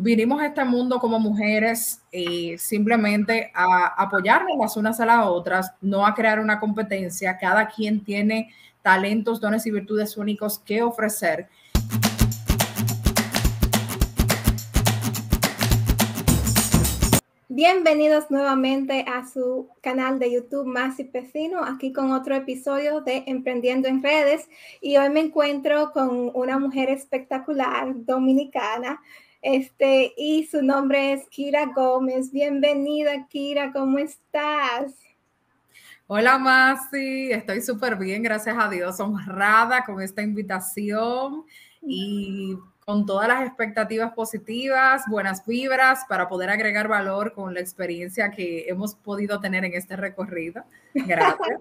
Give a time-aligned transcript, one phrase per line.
[0.00, 5.72] vinimos a este mundo como mujeres eh, simplemente a apoyarnos las unas a las otras,
[5.80, 7.36] no a crear una competencia.
[7.36, 8.48] Cada quien tiene
[8.80, 11.48] talentos, dones y virtudes únicos que ofrecer.
[17.48, 23.24] Bienvenidos nuevamente a su canal de YouTube Más y Pecino, aquí con otro episodio de
[23.26, 24.48] Emprendiendo en Redes.
[24.80, 29.00] Y hoy me encuentro con una mujer espectacular, dominicana,
[29.42, 32.32] este, y su nombre es Kira Gómez.
[32.32, 34.94] Bienvenida, Kira, ¿cómo estás?
[36.06, 41.44] Hola, Masi, estoy súper bien, gracias a Dios, honrada con esta invitación
[41.82, 42.56] y
[42.88, 48.64] con todas las expectativas positivas, buenas vibras para poder agregar valor con la experiencia que
[48.66, 50.64] hemos podido tener en este recorrido.
[50.94, 51.60] Gracias.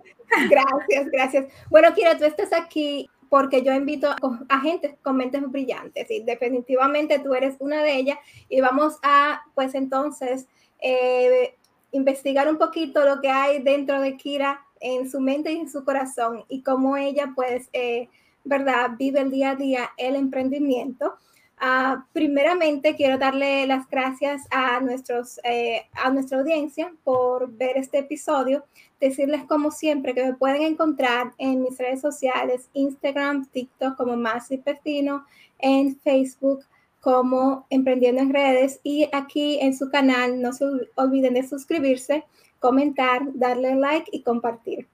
[0.50, 1.46] gracias, gracias.
[1.70, 4.10] Bueno, Kira, tú estás aquí porque yo invito
[4.50, 8.18] a, gente con mentes brillantes y definitivamente tú eres una de ellas
[8.50, 10.48] y vamos a, pues entonces,
[10.80, 11.56] eh,
[11.92, 15.84] investigar un poquito lo que hay dentro de Kira en su mente y en su
[15.84, 18.10] corazón y cómo ella, pues, eh,
[18.44, 18.92] ¿verdad?
[18.98, 21.16] Vive el día a día el emprendimiento.
[21.60, 28.00] Uh, primeramente, quiero darle las gracias a, nuestros, eh, a nuestra audiencia por ver este
[28.00, 28.64] episodio.
[29.00, 34.58] Decirles, como siempre, que me pueden encontrar en mis redes sociales, Instagram, TikTok como Masi
[34.58, 35.26] Pestino,
[35.58, 36.64] en Facebook
[37.00, 40.40] como Emprendiendo en Redes y aquí en su canal.
[40.40, 42.24] No se olviden de suscribirse,
[42.60, 44.88] comentar, darle like y compartir.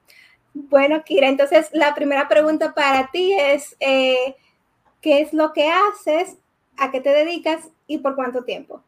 [0.54, 4.36] Bueno, Kira, entonces la primera pregunta para ti es, eh,
[5.02, 6.38] ¿qué es lo que haces?
[6.78, 8.84] ¿A qué te dedicas y por cuánto tiempo?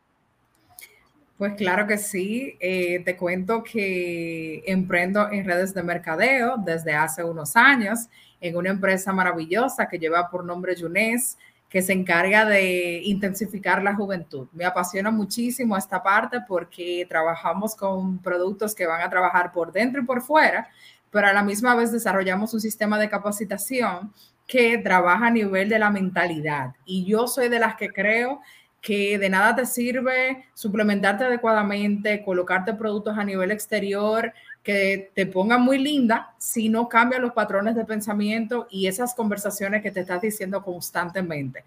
[1.37, 2.55] Pues claro que sí.
[2.59, 8.07] Eh, te cuento que emprendo en redes de mercadeo desde hace unos años
[8.39, 13.95] en una empresa maravillosa que lleva por nombre Yunes, que se encarga de intensificar la
[13.95, 14.47] juventud.
[14.53, 20.01] Me apasiona muchísimo esta parte porque trabajamos con productos que van a trabajar por dentro
[20.01, 20.69] y por fuera,
[21.11, 24.13] pero a la misma vez desarrollamos un sistema de capacitación
[24.47, 26.75] que trabaja a nivel de la mentalidad.
[26.85, 28.41] Y yo soy de las que creo
[28.81, 35.61] que de nada te sirve suplementarte adecuadamente, colocarte productos a nivel exterior que te pongan
[35.61, 40.21] muy linda si no cambian los patrones de pensamiento y esas conversaciones que te estás
[40.21, 41.63] diciendo constantemente.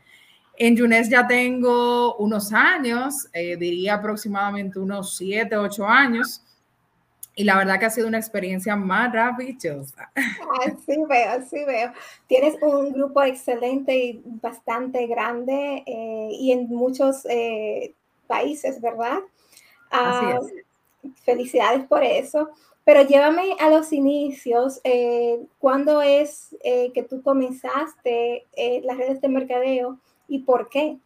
[0.56, 6.42] En Yunes ya tengo unos años, eh, diría aproximadamente unos siete, ocho años,
[7.38, 10.10] y la verdad que ha sido una experiencia maravillosa.
[10.66, 11.92] Así veo, así veo.
[12.26, 17.94] Tienes un grupo excelente y bastante grande eh, y en muchos eh,
[18.26, 19.18] países, ¿verdad?
[19.88, 21.14] Así ah, es.
[21.22, 22.50] Felicidades por eso.
[22.82, 24.80] Pero llévame a los inicios.
[24.82, 28.46] Eh, ¿Cuándo es que tú comenzaste
[28.82, 30.98] las redes de mercadeo y por qué?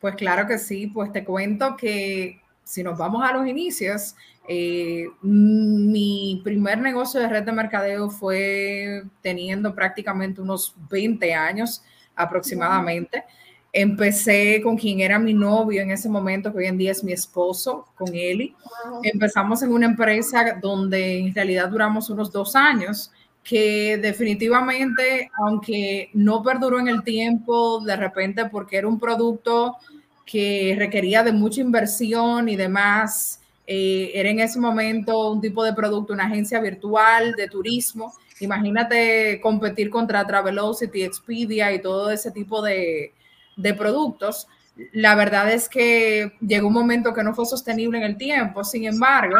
[0.00, 4.14] Pues claro que sí, pues te cuento que si nos vamos a los inicios,
[4.48, 11.82] eh, mi primer negocio de red de mercadeo fue teniendo prácticamente unos 20 años
[12.14, 13.24] aproximadamente.
[13.72, 17.12] Empecé con quien era mi novio en ese momento, que hoy en día es mi
[17.12, 18.54] esposo, con Eli.
[19.02, 23.10] Empezamos en una empresa donde en realidad duramos unos dos años,
[23.42, 29.76] que definitivamente, aunque no perduró en el tiempo, de repente porque era un producto
[30.24, 33.40] que requería de mucha inversión y demás.
[33.66, 38.14] Eh, era en ese momento un tipo de producto, una agencia virtual de turismo.
[38.40, 43.12] Imagínate competir contra Travelocity, Expedia y todo ese tipo de,
[43.56, 44.48] de productos.
[44.92, 48.64] La verdad es que llegó un momento que no fue sostenible en el tiempo.
[48.64, 49.36] Sin embargo,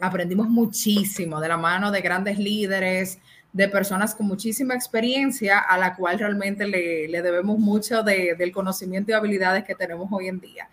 [0.00, 3.18] aprendimos muchísimo de la mano de grandes líderes,
[3.54, 9.14] de personas con muchísima experiencia a la cual realmente le, debemos mucho del conocimiento y
[9.14, 10.68] habilidades que tenemos hoy en día.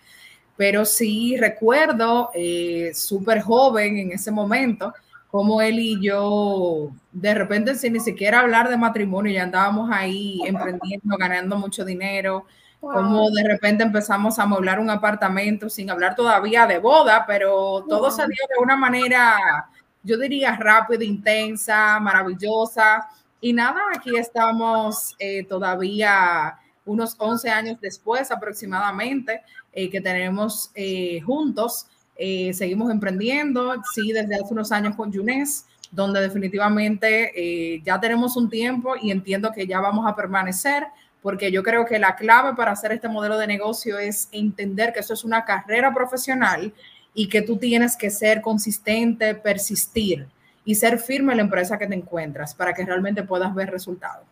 [0.58, 4.96] Pero sí recuerdo, eh, súper joven en ese momento,
[5.30, 10.40] como él y yo, de repente sin ni siquiera hablar de matrimonio, ya andábamos ahí
[10.48, 12.48] emprendiendo, ganando mucho dinero,
[12.80, 18.10] como de repente empezamos a amueblar un apartamento sin hablar todavía de boda, pero todo
[18.10, 19.70] se dio de una manera
[20.04, 23.08] yo diría rápida, intensa, maravillosa.
[23.40, 29.42] Y nada, aquí estamos eh, todavía unos 11 años después aproximadamente
[29.74, 31.88] eh, que tenemos eh, juntos.
[32.54, 38.94] seguimos emprendiendo, sí, desde hace unos años con Yunes, donde definitivamente ya tenemos un tiempo
[39.02, 40.86] y entiendo que ya vamos a permanecer,
[41.24, 45.00] porque yo creo que la clave para hacer este modelo de negocio es entender que
[45.00, 46.72] eso es una carrera profesional
[47.14, 50.28] y que tú tienes que ser consistente, persistir
[50.64, 54.26] y ser firme en la empresa que te encuentras para que realmente puedas ver resultados.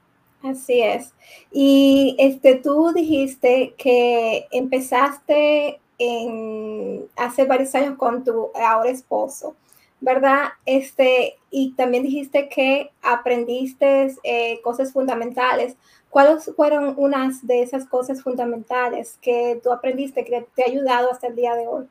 [0.44, 1.14] Así es.
[1.52, 9.56] Y este, tú dijiste que empezaste en, hace varios años con tu ahora esposo,
[10.00, 10.50] ¿verdad?
[10.66, 15.76] Este, y también dijiste que aprendiste eh, cosas fundamentales.
[16.10, 21.28] ¿Cuáles fueron unas de esas cosas fundamentales que tú aprendiste que te ha ayudado hasta
[21.28, 21.86] el día de hoy?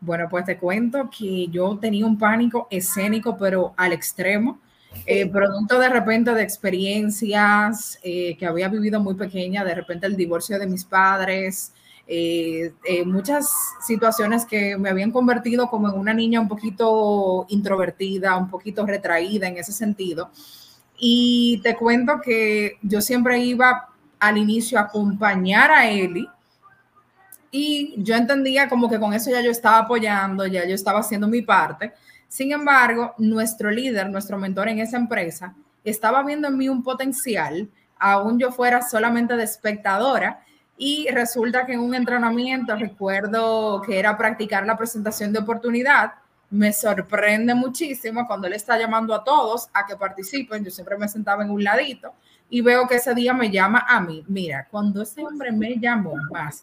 [0.00, 4.58] Bueno, pues te cuento que yo tenía un pánico escénico, pero al extremo
[5.06, 10.16] eh, producto de repente de experiencias eh, que había vivido muy pequeña, de repente el
[10.16, 11.72] divorcio de mis padres,
[12.06, 12.72] eh,
[13.06, 13.48] muchas
[13.86, 19.46] situaciones que me habían convertido como en una niña un poquito introvertida, un poquito retraída
[19.46, 20.30] en ese sentido.
[20.98, 23.88] Y te cuento que yo siempre iba
[24.18, 26.28] al inicio a acompañar a Eli
[27.50, 31.26] y yo entendía como que con eso ya yo estaba apoyando, ya yo estaba haciendo
[31.28, 31.92] mi parte
[32.30, 35.52] sin embargo, nuestro líder, nuestro mentor en esa empresa,
[35.82, 37.68] estaba viendo en mí un potencial,
[37.98, 40.40] aún yo fuera solamente de espectadora,
[40.78, 46.12] y resulta que en un entrenamiento, recuerdo que era practicar la presentación de oportunidad,
[46.50, 51.08] me sorprende muchísimo cuando él está llamando a todos a que participen, yo siempre me
[51.08, 52.12] sentaba en un ladito
[52.48, 54.24] y veo que ese día me llama a mí.
[54.28, 56.62] Mira, cuando ese hombre me llamó más,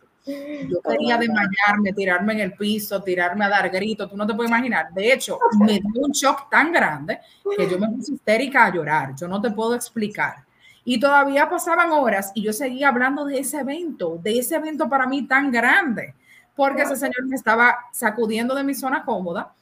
[0.68, 4.50] yo quería desmayarme, tirarme en el piso, tirarme a dar gritos, tú no te puedes
[4.50, 4.94] imaginar.
[4.94, 7.20] De hecho, me dio un shock tan grande
[7.56, 10.36] que yo me puse histérica a llorar, yo no te puedo explicar.
[10.84, 15.06] Y todavía pasaban horas y yo seguía hablando de ese evento, de ese evento para
[15.06, 16.14] mí tan grande,
[16.56, 19.54] porque ese señor me estaba sacudiendo de mi zona cómoda.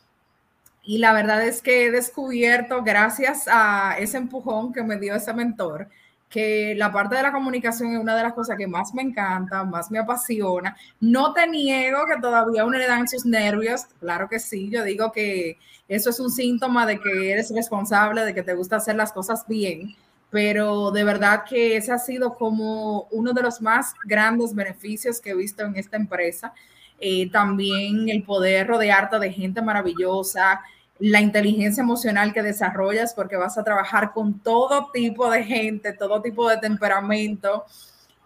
[0.84, 5.34] Y la verdad es que he descubierto, gracias a ese empujón que me dio ese
[5.34, 5.90] mentor,
[6.36, 9.64] que la parte de la comunicación es una de las cosas que más me encanta,
[9.64, 10.76] más me apasiona.
[11.00, 15.14] No te niego que todavía uno le dan sus nervios, claro que sí, yo digo
[15.14, 19.14] que eso es un síntoma de que eres responsable, de que te gusta hacer las
[19.14, 19.96] cosas bien,
[20.30, 25.30] pero de verdad que ese ha sido como uno de los más grandes beneficios que
[25.30, 26.54] he visto en esta empresa.
[27.00, 30.60] Eh, también el poder rodearte de gente maravillosa,
[31.00, 36.22] la inteligencia emocional que desarrollas porque vas a trabajar con todo tipo de gente, todo
[36.22, 37.66] tipo de temperamento.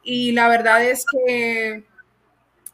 [0.03, 1.83] Y la verdad es que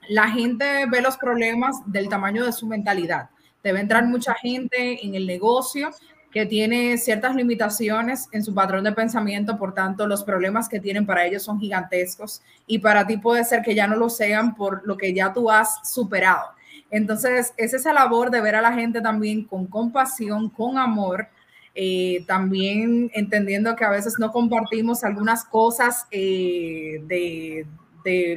[0.09, 3.29] la gente ve los problemas del tamaño de su mentalidad.
[3.63, 5.91] Debe entrar mucha gente en el negocio
[6.31, 11.05] que tiene ciertas limitaciones en su patrón de pensamiento, por tanto los problemas que tienen
[11.05, 14.85] para ellos son gigantescos y para ti puede ser que ya no lo sean por
[14.85, 16.54] lo que ya tú has superado.
[16.91, 21.27] Entonces, es esa labor de ver a la gente también con compasión, con amor,
[21.73, 27.67] eh, también entendiendo que a veces no compartimos algunas cosas eh, de,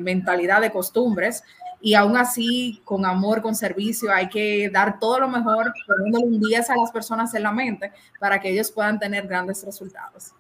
[0.01, 1.45] mentalidad, de costumbres,
[1.81, 6.41] y aún así, con amor, con servicio, hay que dar todo lo mejor, poniéndole un
[6.41, 10.33] día a las personas en la mente para que ellos puedan tener grandes resultados.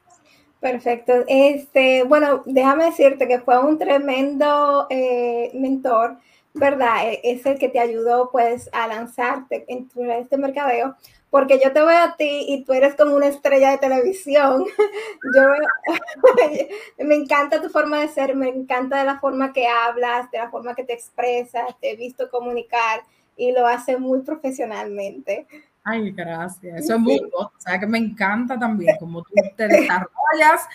[0.59, 1.13] Perfecto.
[1.29, 6.19] Este, bueno, déjame decirte que fue un tremendo eh, mentor
[6.59, 7.09] ¿verdad?
[7.09, 10.97] E, es el que te ayudó pues a lanzarte en tu este mercadeo,
[11.31, 14.65] porque yo te veo a ti y tú eres como una estrella de televisión.
[15.35, 15.43] Yo
[17.05, 20.75] me encanta tu forma de ser, me encanta la forma que hablas, de la forma
[20.75, 23.03] que te expresas, te he visto comunicar
[23.37, 25.47] y lo hace muy profesionalmente.
[25.85, 26.85] Ay, gracias.
[26.85, 30.67] Eso es muy, o sea que me encanta también como tú te desarrollas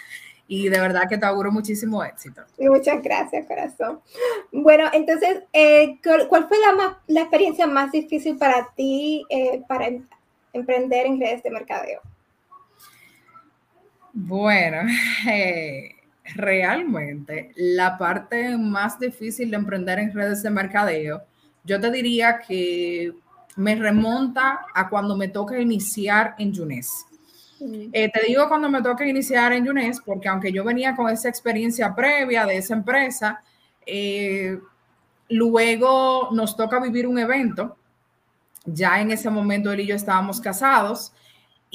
[0.56, 2.44] y de verdad que te auguro muchísimo éxito.
[2.60, 4.02] Muchas gracias, corazón.
[4.52, 5.98] Bueno, entonces, eh,
[6.30, 10.06] ¿cuál fue la, la, experiencia más difícil para ti eh, para em,
[10.54, 12.02] emprender en redes de mercadeo?
[14.14, 14.82] Bueno,
[15.28, 15.96] eh,
[16.36, 21.24] realmente la parte más difícil de emprender en redes de mercadeo,
[21.64, 23.12] yo te diría que
[23.56, 27.08] me remonta a cuando me toca iniciar en Yunes.
[27.92, 31.30] Eh, te digo cuando me toca iniciar en Yunes, porque aunque yo venía con esa
[31.30, 33.42] experiencia previa de esa empresa,
[33.86, 34.60] eh,
[35.30, 37.78] luego nos toca vivir un evento.
[38.66, 41.14] Ya en ese momento él y yo estábamos casados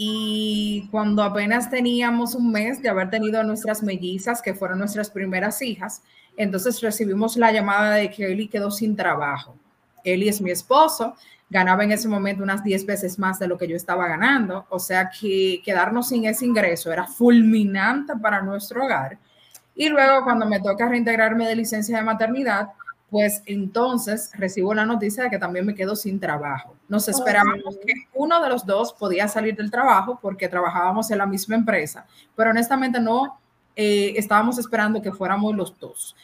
[0.00, 5.60] y cuando apenas teníamos un mes de haber tenido nuestras mellizas, que fueron nuestras primeras
[5.60, 6.02] hijas,
[6.36, 9.56] entonces recibimos la llamada de que Eli quedó sin trabajo.
[10.04, 11.16] Eli es mi esposo,
[11.50, 14.78] ganaba en ese momento unas 10 veces más de lo que yo estaba ganando, o
[14.78, 19.18] sea que quedarnos sin ese ingreso era fulminante para nuestro hogar.
[19.74, 22.68] Y luego cuando me toca reintegrarme de licencia de maternidad,
[23.10, 26.76] pues entonces recibo la noticia de que también me quedo sin trabajo.
[26.88, 31.26] Nos esperábamos que uno de los dos podía salir del trabajo porque trabajábamos en la
[31.26, 33.40] misma empresa, pero honestamente no
[33.76, 36.14] eh, estábamos esperando que fuéramos los dos.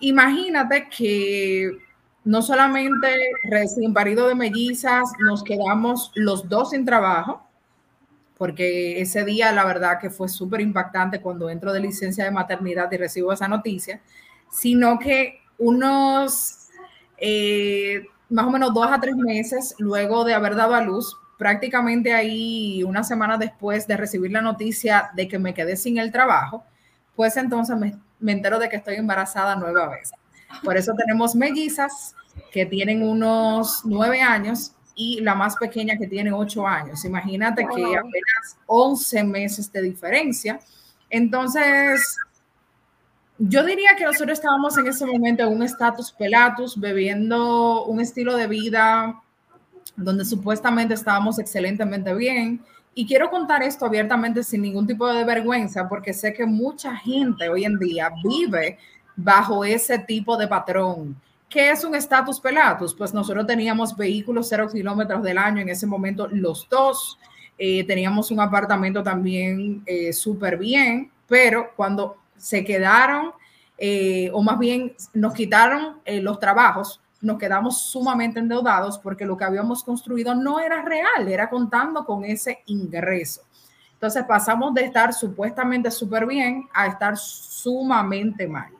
[0.00, 1.76] Imagínate que
[2.24, 3.08] no solamente
[3.44, 7.42] recién parido de mellizas, nos quedamos los dos sin trabajo,
[8.36, 12.90] porque ese día la verdad que fue súper impactante cuando entro de licencia de maternidad
[12.92, 14.00] y recibo esa noticia,
[14.50, 16.68] sino que unos
[17.18, 22.12] eh, más o menos dos a tres meses luego de haber dado a luz, prácticamente
[22.12, 26.64] ahí una semana después de recibir la noticia de que me quedé sin el trabajo,
[27.16, 30.12] pues entonces me, me entero de que estoy embarazada nueva vez.
[30.62, 32.14] Por eso tenemos mellizas
[32.52, 37.04] que tienen unos nueve años y la más pequeña que tiene ocho años.
[37.04, 40.58] Imagínate que apenas 11 meses de diferencia.
[41.08, 42.16] Entonces,
[43.38, 48.36] yo diría que nosotros estábamos en ese momento en un estatus pelatus, bebiendo un estilo
[48.36, 49.22] de vida
[49.94, 52.60] donde supuestamente estábamos excelentemente bien.
[52.94, 57.48] Y quiero contar esto abiertamente sin ningún tipo de vergüenza, porque sé que mucha gente
[57.48, 58.78] hoy en día vive
[59.18, 61.20] bajo ese tipo de patrón.
[61.48, 62.94] ¿Qué es un estatus pelatus?
[62.94, 67.18] Pues nosotros teníamos vehículos cero kilómetros del año en ese momento, los dos.
[67.58, 73.32] Eh, teníamos un apartamento también eh, súper bien, pero cuando se quedaron,
[73.76, 79.36] eh, o más bien nos quitaron eh, los trabajos, nos quedamos sumamente endeudados porque lo
[79.36, 83.42] que habíamos construido no era real, era contando con ese ingreso.
[83.94, 88.77] Entonces pasamos de estar supuestamente súper bien a estar sumamente mal.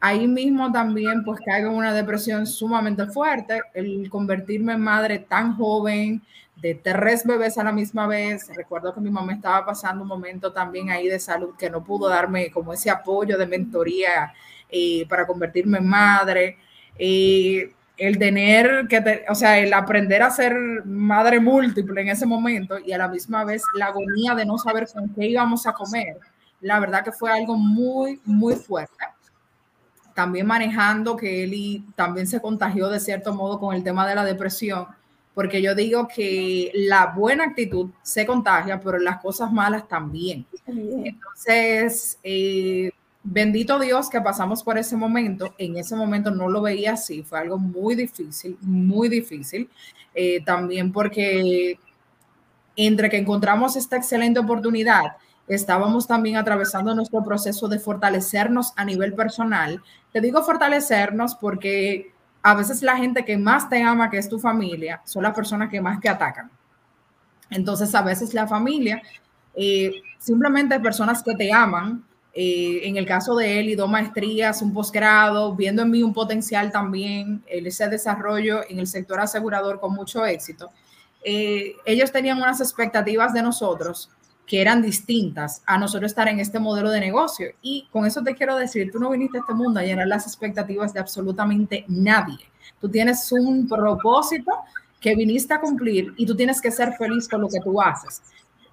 [0.00, 5.56] Ahí mismo también pues caigo en una depresión sumamente fuerte, el convertirme en madre tan
[5.56, 6.22] joven,
[6.60, 8.48] de tres bebés a la misma vez.
[8.54, 12.08] Recuerdo que mi mamá estaba pasando un momento también ahí de salud que no pudo
[12.08, 14.32] darme como ese apoyo de mentoría
[14.68, 16.58] eh, para convertirme en madre.
[16.98, 22.78] Eh, el tener que, o sea, el aprender a ser madre múltiple en ese momento
[22.78, 26.18] y a la misma vez la agonía de no saber con qué íbamos a comer,
[26.60, 29.04] la verdad que fue algo muy, muy fuerte.
[30.18, 34.24] También manejando que Eli también se contagió de cierto modo con el tema de la
[34.24, 34.88] depresión
[35.32, 40.44] porque yo digo que la buena actitud se contagia, pero las cosas malas también.
[40.66, 42.90] Entonces, eh,
[43.22, 45.54] bendito Dios que pasamos por ese momento.
[45.56, 49.70] En ese momento no lo veía así, fue algo muy difícil, muy difícil.
[50.12, 51.78] Eh, también porque
[52.74, 55.12] entre que encontramos esta excelente oportunidad,
[55.48, 59.82] estábamos también atravesando nuestro proceso de fortalecernos a nivel personal.
[60.12, 62.12] Te digo fortalecernos porque
[62.42, 65.70] a veces la gente que más te ama, que es tu familia, son las personas
[65.70, 66.50] que más te atacan.
[67.50, 69.02] Entonces, a veces la familia,
[69.54, 74.62] eh, simplemente personas que te aman, eh, en el caso de él, y dos maestrías,
[74.62, 79.94] un posgrado, viendo en mí un potencial también, ese desarrollo en el sector asegurador con
[79.94, 80.70] mucho éxito,
[81.24, 84.10] eh, ellos tenían unas expectativas de nosotros
[84.48, 87.50] que eran distintas a nosotros estar en este modelo de negocio.
[87.60, 90.26] Y con eso te quiero decir, tú no viniste a este mundo a llenar las
[90.26, 92.38] expectativas de absolutamente nadie.
[92.80, 94.52] Tú tienes un propósito
[95.00, 98.22] que viniste a cumplir y tú tienes que ser feliz con lo que tú haces.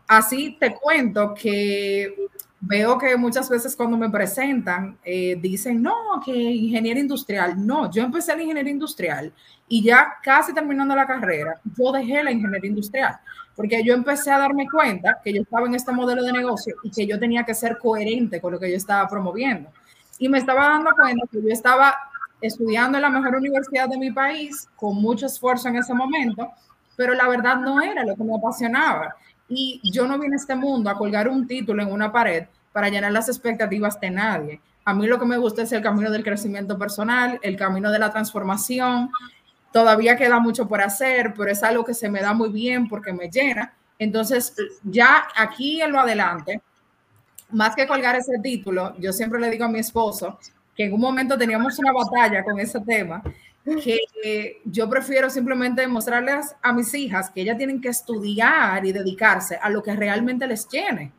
[0.08, 2.29] Así te cuento que
[2.67, 5.93] veo que muchas veces cuando me presentan eh, dicen, no,
[6.24, 7.65] que ingeniero industrial.
[7.65, 9.34] No, yo empecé la ingeniería industrial
[9.67, 13.19] y ya casi terminando la carrera, yo dejé la ingeniería industrial
[13.55, 16.91] porque yo empecé a darme cuenta que yo estaba en este modelo de negocio y
[16.91, 19.69] que yo tenía que ser coherente con lo que yo estaba promoviendo.
[20.19, 21.95] Y me estaba dando cuenta que yo estaba
[22.41, 26.51] estudiando en la mejor universidad de mi país con mucho esfuerzo en ese momento,
[26.98, 29.15] pero la verdad no era lo que me apasionaba.
[29.48, 32.90] Y yo no vine a este mundo a colgar un título en una pared para
[32.90, 34.62] llenar las expectativas de nadie.
[34.84, 38.00] A mí lo que me gusta es el camino del crecimiento personal, el camino de
[38.00, 39.10] la transformación,
[39.75, 43.12] Todavía queda mucho por hacer, pero es algo que se me da muy bien porque
[43.12, 43.74] me llena.
[44.00, 46.62] Entonces, ya aquí en lo adelante,
[47.50, 50.40] más que colgar ese título, yo siempre le digo a mi esposo
[50.74, 53.22] que en un momento teníamos una batalla con ese tema,
[53.84, 59.55] que yo prefiero simplemente mostrarles a mis hijas que ellas tienen que estudiar y dedicarse
[59.55, 61.12] a lo que realmente les llene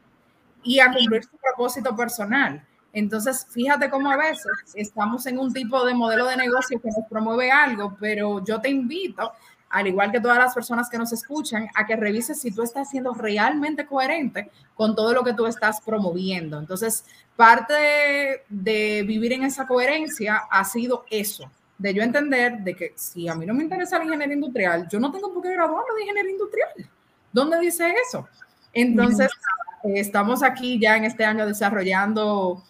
[0.62, 2.64] y a cumplir su propósito personal.
[2.92, 7.06] Entonces, fíjate cómo a veces estamos en un tipo de modelo de negocio que nos
[7.10, 9.32] promueve algo, pero yo te invito,
[9.68, 12.88] al igual que todas las personas que nos escuchan, a que revises si tú estás
[12.88, 16.58] siendo realmente coherente con todo lo que tú estás promoviendo.
[16.58, 17.04] Entonces,
[17.36, 17.74] parte
[18.48, 23.34] de, vivir en esa coherencia ha sido eso, de yo entender de que si a
[23.34, 26.32] mí no me interesa la ingeniería industrial, yo no tengo por qué graduarme de ingeniería
[26.32, 26.90] industrial.
[27.32, 28.28] ¿Dónde dice eso?
[28.72, 29.30] Entonces,
[29.84, 32.62] estamos aquí ya en este año desarrollando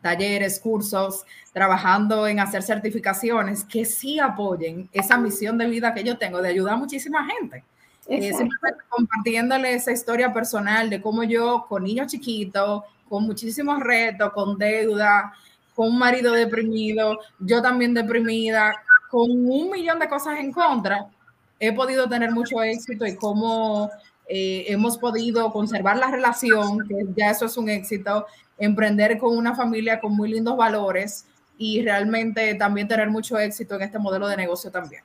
[0.00, 6.18] talleres, cursos, trabajando en hacer certificaciones que sí apoyen esa misión de vida que yo
[6.18, 7.64] tengo de ayudar a muchísima gente.
[8.08, 14.32] Eh, simplemente compartiéndole esa historia personal de cómo yo, con niños chiquitos, con muchísimos retos,
[14.32, 15.32] con deuda,
[15.74, 18.74] con un marido deprimido, yo también deprimida,
[19.10, 21.06] con un millón de cosas en contra,
[21.58, 23.90] he podido tener mucho éxito y cómo
[24.26, 28.26] eh, hemos podido conservar la relación, que ya eso es un éxito,
[28.58, 31.26] emprender con una familia con muy lindos valores
[31.58, 35.02] y realmente también tener mucho éxito en este modelo de negocio también.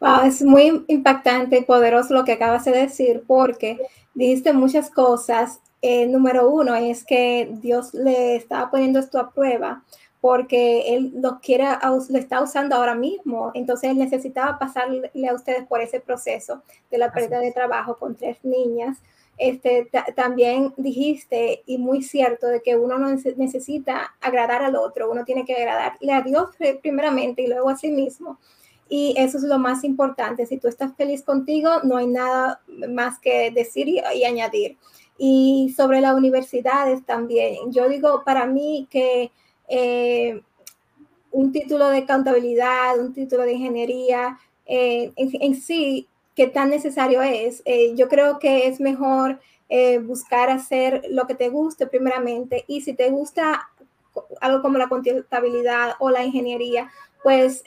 [0.00, 3.78] Wow, es muy impactante y poderoso lo que acabas de decir porque
[4.14, 5.60] dijiste muchas cosas.
[5.82, 9.82] Eh, número uno es que Dios le estaba poniendo esto a prueba
[10.20, 13.50] porque Él lo quiere, lo está usando ahora mismo.
[13.54, 18.14] Entonces Él necesitaba pasarle a ustedes por ese proceso de la pérdida de trabajo con
[18.14, 18.98] tres niñas.
[19.38, 25.24] Este, también dijiste, y muy cierto, de que uno no necesita agradar al otro, uno
[25.24, 26.50] tiene que agradarle a Dios
[26.82, 28.38] primeramente y luego a sí mismo.
[28.90, 30.44] Y eso es lo más importante.
[30.44, 34.76] Si tú estás feliz contigo, no hay nada más que decir y, y añadir.
[35.16, 39.30] Y sobre las universidades también, yo digo para mí que
[39.70, 40.42] eh,
[41.30, 47.62] un título de contabilidad, un título de ingeniería, eh, en, sí, qué tan necesario es.
[47.66, 49.40] Eh, yo creo que es mejor
[50.02, 53.70] buscar hacer lo que te guste primeramente y si te gusta
[54.40, 56.90] algo como la contabilidad o la ingeniería,
[57.22, 57.62] pues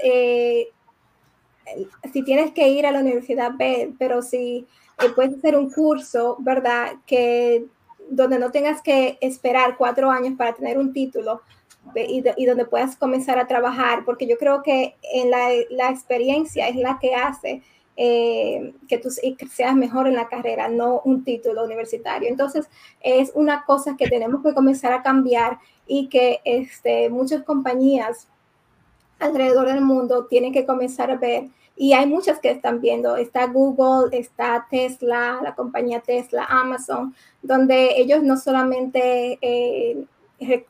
[2.11, 4.67] si tienes que ir a la universidad, ve, pero si
[5.15, 6.93] puedes hacer un curso, ¿verdad?
[7.05, 7.65] Que
[8.09, 11.41] donde no tengas que esperar cuatro años para tener un título,
[11.95, 16.75] y, donde puedas comenzar a trabajar, porque yo creo que en la, la experiencia es
[16.75, 17.61] la que hace
[17.95, 22.29] eh, que tú seas mejor en la carrera, no un título universitario.
[22.29, 22.67] Entonces,
[23.01, 28.27] es una cosa que tenemos que comenzar a cambiar y que este, muchas compañías
[29.19, 31.49] alrededor del mundo tienen que comenzar a ver.
[31.75, 33.15] Y hay muchas que están viendo.
[33.17, 40.05] Está Google, está Tesla, la compañía Tesla, Amazon, donde ellos no solamente eh,
[40.39, 40.65] eh,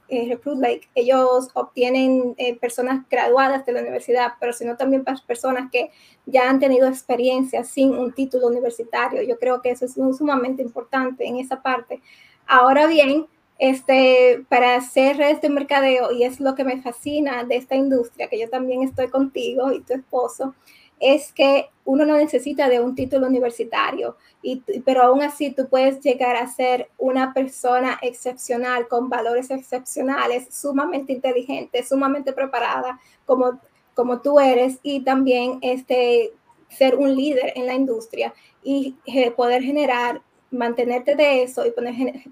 [0.95, 5.91] ellos obtienen eh, personas graduadas de la universidad, pero sino también para personas que
[6.25, 9.21] ya han tenido experiencia sin un título universitario.
[9.23, 12.01] Yo creo que eso es sumamente importante en esa parte.
[12.45, 13.25] Ahora bien,
[13.63, 18.37] este, para hacer este mercadeo, y es lo que me fascina de esta industria, que
[18.37, 20.53] yo también estoy contigo y tu esposo,
[20.99, 26.01] es que uno no necesita de un título universitario, y, pero aún así tú puedes
[26.01, 33.61] llegar a ser una persona excepcional, con valores excepcionales, sumamente inteligente, sumamente preparada, como,
[33.93, 36.33] como tú eres, y también este,
[36.67, 40.21] ser un líder en la industria y eh, poder generar,
[40.53, 41.71] mantenerte de eso y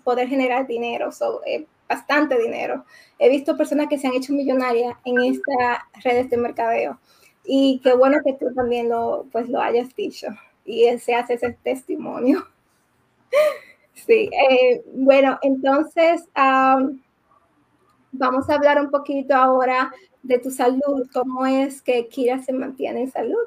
[0.03, 1.09] poder, generar dinero,
[1.45, 2.85] eh, bastante dinero.
[3.19, 6.99] He visto personas que se han hecho millonarias en estas redes de mercadeo.
[7.43, 10.27] Y qué bueno que tú también lo, pues, lo hayas dicho
[10.65, 12.47] y se hace ese testimonio.
[13.93, 16.23] sí, eh, bueno, entonces
[18.11, 19.91] vamos a hablar un poquito ahora
[20.23, 23.45] de tu salud, cómo es que Kira se mantiene en salud.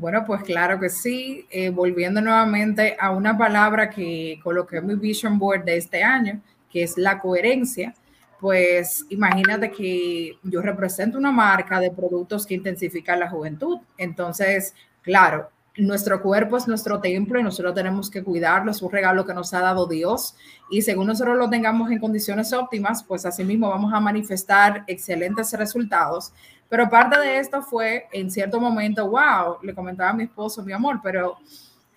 [0.00, 1.46] Bueno, pues claro que sí.
[1.50, 6.40] Eh, volviendo nuevamente a una palabra que coloqué en mi vision board de este año,
[6.70, 7.94] que es la coherencia
[8.40, 13.78] pues imagínate que yo represento una marca de productos que intensifican la juventud.
[13.98, 15.50] Entonces, claro,
[15.86, 19.52] nuestro cuerpo es nuestro templo y nosotros tenemos que cuidarlo, es un regalo que nos
[19.54, 20.36] ha dado Dios
[20.70, 25.52] y según nosotros lo tengamos en condiciones óptimas, pues así mismo vamos a manifestar excelentes
[25.54, 26.32] resultados.
[26.68, 30.72] Pero parte de esto fue en cierto momento, wow, le comentaba a mi esposo, mi
[30.72, 31.38] amor, pero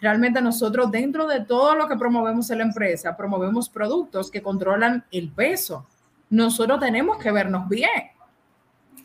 [0.01, 5.05] realmente nosotros dentro de todo lo que promovemos en la empresa, promovemos productos que controlan
[5.11, 5.85] el peso
[6.33, 8.09] nosotros tenemos que vernos bien.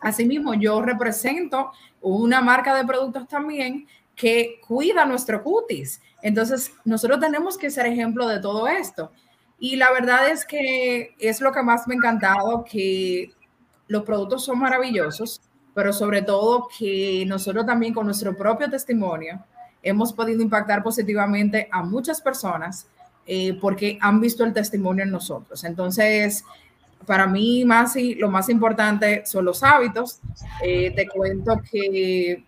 [0.00, 3.86] Asimismo, yo represento una marca de productos también
[4.18, 6.02] que cuida nuestro cutis.
[6.20, 9.12] Entonces, nosotros tenemos que ser ejemplo de todo esto.
[9.60, 13.30] Y la verdad es que es lo que más me ha encantado, que
[13.86, 15.40] los productos son maravillosos,
[15.72, 19.44] pero sobre todo que nosotros también con nuestro propio testimonio
[19.82, 22.88] hemos podido impactar positivamente a muchas personas
[23.26, 25.62] eh, porque han visto el testimonio en nosotros.
[25.62, 26.44] Entonces,
[27.06, 30.18] para mí, más y lo más importante son los hábitos.
[30.62, 32.47] Eh, te cuento que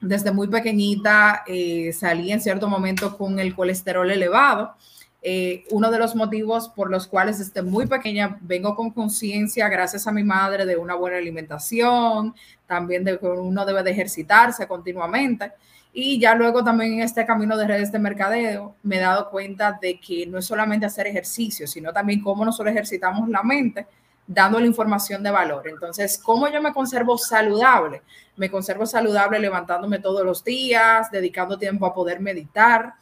[0.00, 4.74] desde muy pequeñita eh, salí en cierto momento con el colesterol elevado.
[5.22, 10.06] Eh, uno de los motivos por los cuales desde muy pequeña vengo con conciencia, gracias
[10.06, 12.34] a mi madre, de una buena alimentación,
[12.66, 15.52] también de que uno debe de ejercitarse continuamente.
[15.92, 19.78] Y ya luego también en este camino de redes de mercadeo me he dado cuenta
[19.80, 23.86] de que no es solamente hacer ejercicio, sino también cómo nosotros ejercitamos la mente
[24.26, 25.66] dando la información de valor.
[25.68, 28.02] Entonces, ¿cómo yo me conservo saludable?
[28.36, 32.94] Me conservo saludable levantándome todos los días, dedicando tiempo a poder meditar.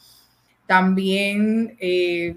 [0.66, 2.36] También eh,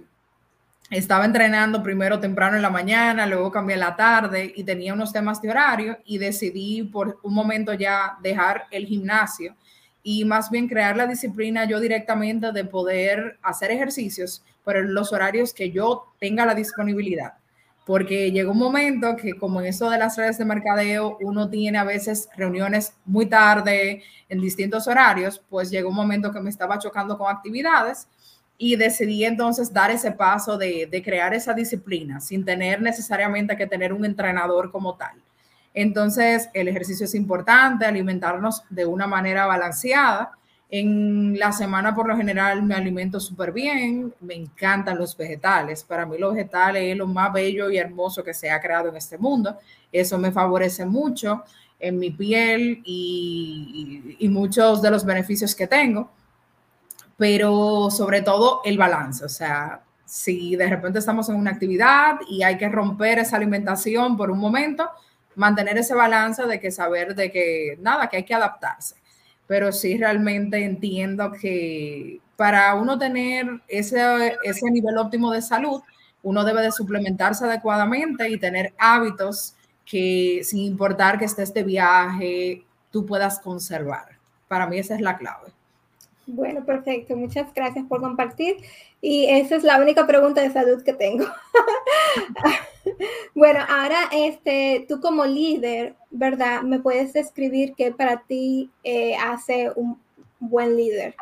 [0.90, 5.12] estaba entrenando primero temprano en la mañana, luego cambié en la tarde y tenía unos
[5.12, 9.56] temas de horario y decidí por un momento ya dejar el gimnasio
[10.02, 15.54] y más bien crear la disciplina yo directamente de poder hacer ejercicios por los horarios
[15.54, 17.34] que yo tenga la disponibilidad.
[17.88, 21.78] Porque llega un momento que como en eso de las redes de mercadeo, uno tiene
[21.78, 26.78] a veces reuniones muy tarde en distintos horarios, pues llegó un momento que me estaba
[26.80, 28.10] chocando con actividades
[28.58, 33.68] y decidí entonces dar ese paso de, de crear esa disciplina sin tener necesariamente que
[33.68, 35.24] tener un entrenador como tal.
[35.74, 40.32] Entonces, el ejercicio es importante, alimentarnos de una manera balanceada.
[40.70, 44.14] En la semana, por lo general, me alimento súper bien.
[44.20, 45.84] Me encantan los vegetales.
[45.84, 48.98] Para mí, los vegetales es lo más bello y hermoso que se ha creado en
[48.98, 49.58] este mundo.
[49.92, 51.44] Eso me favorece mucho
[51.80, 56.12] en mi piel y, y muchos de los beneficios que tengo.
[57.16, 59.24] Pero sobre todo el balance.
[59.24, 64.18] O sea, si de repente estamos en una actividad y hay que romper esa alimentación
[64.18, 64.90] por un momento,
[65.36, 68.96] mantener ese balance de que saber de que nada, que hay que adaptarse.
[69.48, 75.82] Pero sí realmente entiendo que para uno tener ese, ese nivel óptimo de salud,
[76.24, 79.56] uno debe de suplementarse adecuadamente y tener hábitos
[79.86, 84.18] que sin importar que estés de viaje, tú puedas conservar.
[84.48, 85.57] Para mí esa es la clave.
[86.28, 87.16] Bueno, perfecto.
[87.16, 88.58] Muchas gracias por compartir.
[89.02, 91.26] Y esa es la única pregunta de salud que tengo.
[93.34, 96.64] bueno, ahora este, tú como líder, ¿verdad?
[96.64, 99.98] ¿Me puedes describir qué para ti eh, hace un
[100.40, 101.16] buen líder?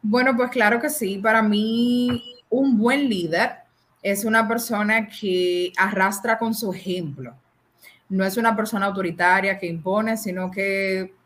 [0.00, 1.18] Bueno, pues claro que sí.
[1.18, 3.56] Para mí, un buen líder
[4.02, 7.34] es una persona que arrastra con su ejemplo.
[8.08, 11.17] No es una persona autoritaria que impone, sino que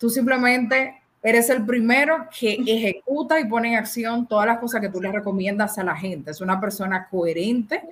[0.00, 4.88] Tú simplemente eres el primero que ejecuta y pone en acción todas las cosas que
[4.88, 6.30] tú le recomiendas a la gente.
[6.30, 7.82] Es una persona coherente,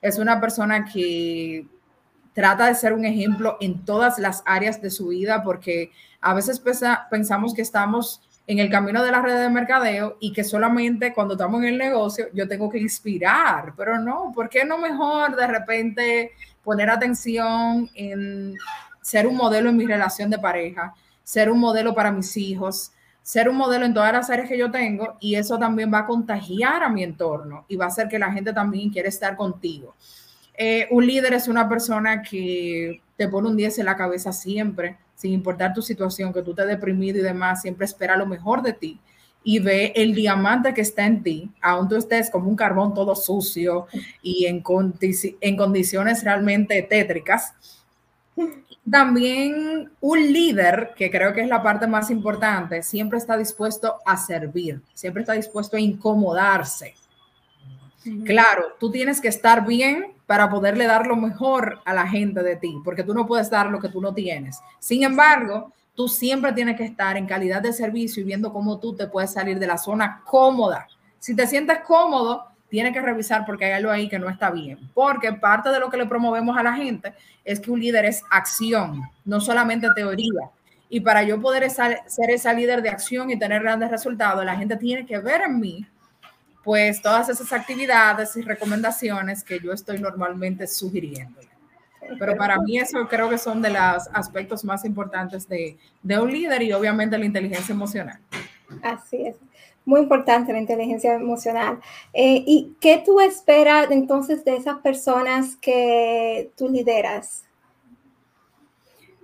[0.00, 1.66] es una persona que
[2.32, 5.90] trata de ser un ejemplo en todas las áreas de su vida, porque
[6.22, 6.62] a veces
[7.10, 11.34] pensamos que estamos en el camino de la red de mercadeo y que solamente cuando
[11.34, 15.46] estamos en el negocio yo tengo que inspirar, pero no, ¿por qué no mejor de
[15.46, 16.32] repente
[16.64, 18.54] poner atención en
[19.02, 20.94] ser un modelo en mi relación de pareja?
[21.28, 24.70] Ser un modelo para mis hijos, ser un modelo en todas las áreas que yo
[24.70, 28.18] tengo y eso también va a contagiar a mi entorno y va a hacer que
[28.18, 29.94] la gente también quiera estar contigo.
[30.54, 34.96] Eh, un líder es una persona que te pone un 10 en la cabeza siempre,
[35.16, 38.72] sin importar tu situación, que tú te deprimido y demás, siempre espera lo mejor de
[38.72, 38.98] ti
[39.44, 43.14] y ve el diamante que está en ti, aun tú estés como un carbón todo
[43.14, 43.86] sucio
[44.22, 44.62] y en,
[45.42, 47.52] en condiciones realmente tétricas,
[48.90, 54.16] también un líder, que creo que es la parte más importante, siempre está dispuesto a
[54.16, 56.94] servir, siempre está dispuesto a incomodarse.
[58.24, 62.56] Claro, tú tienes que estar bien para poderle dar lo mejor a la gente de
[62.56, 64.60] ti, porque tú no puedes dar lo que tú no tienes.
[64.78, 68.94] Sin embargo, tú siempre tienes que estar en calidad de servicio y viendo cómo tú
[68.94, 70.86] te puedes salir de la zona cómoda.
[71.18, 74.78] Si te sientes cómodo, tiene que revisar porque hay algo ahí que no está bien.
[74.94, 78.22] Porque parte de lo que le promovemos a la gente es que un líder es
[78.30, 80.50] acción, no solamente teoría.
[80.90, 84.76] Y para yo poder ser esa líder de acción y tener grandes resultados, la gente
[84.76, 85.86] tiene que ver en mí,
[86.64, 91.40] pues todas esas actividades y recomendaciones que yo estoy normalmente sugiriendo.
[92.18, 96.30] Pero para mí eso creo que son de los aspectos más importantes de, de un
[96.30, 98.18] líder y obviamente la inteligencia emocional.
[98.82, 99.36] Así es
[99.88, 101.80] muy importante la inteligencia emocional.
[102.12, 107.44] Eh, ¿Y qué tú esperas entonces de esas personas que tú lideras?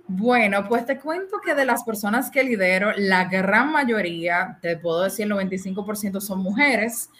[0.07, 5.03] Bueno, pues te cuento que de las personas que lidero, la gran mayoría, te puedo
[5.03, 7.11] decir el 95% son mujeres.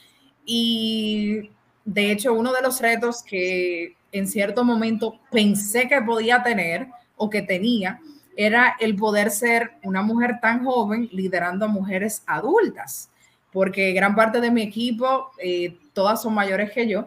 [0.43, 1.51] Y
[1.83, 7.29] de hecho, uno de los retos que en cierto momento pensé que podía tener o
[7.29, 7.99] que tenía
[8.35, 13.11] era el poder ser una mujer tan joven liderando a mujeres adultas
[13.55, 17.05] porque gran parte de mi equipo, eh, todas son mayores que yo,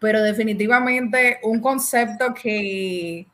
[0.00, 3.28] pero definitivamente un concepto que,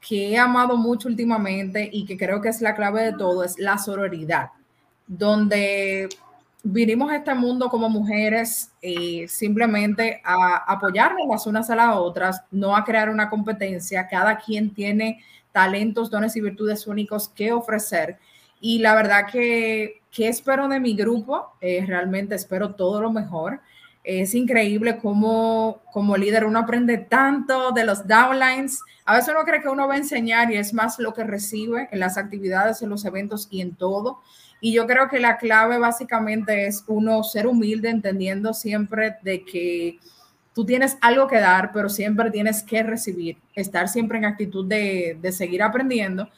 [0.00, 3.58] que he amado mucho últimamente y que creo que es la clave de todo es
[3.58, 4.50] la sororidad,
[5.08, 6.08] donde
[6.62, 12.44] vinimos a este mundo como mujeres eh, simplemente a apoyarnos las unas a las otras,
[12.52, 18.20] no a crear una competencia, cada quien tiene talentos, dones y virtudes únicos que ofrecer.
[18.60, 21.52] Y la verdad que ¿Qué espero de mi grupo?
[21.60, 23.60] Eh, realmente espero todo lo mejor.
[24.04, 28.80] Es increíble cómo como líder uno aprende tanto de los downlines.
[29.04, 31.88] A veces uno cree que uno va a enseñar y es más lo que recibe
[31.92, 34.20] en las actividades, en los eventos y en todo.
[34.60, 39.98] Y yo creo que la clave básicamente es uno ser humilde, entendiendo siempre de que
[40.54, 45.18] tú tienes algo que dar, pero siempre tienes que recibir, estar siempre en actitud de,
[45.20, 46.28] de seguir aprendiendo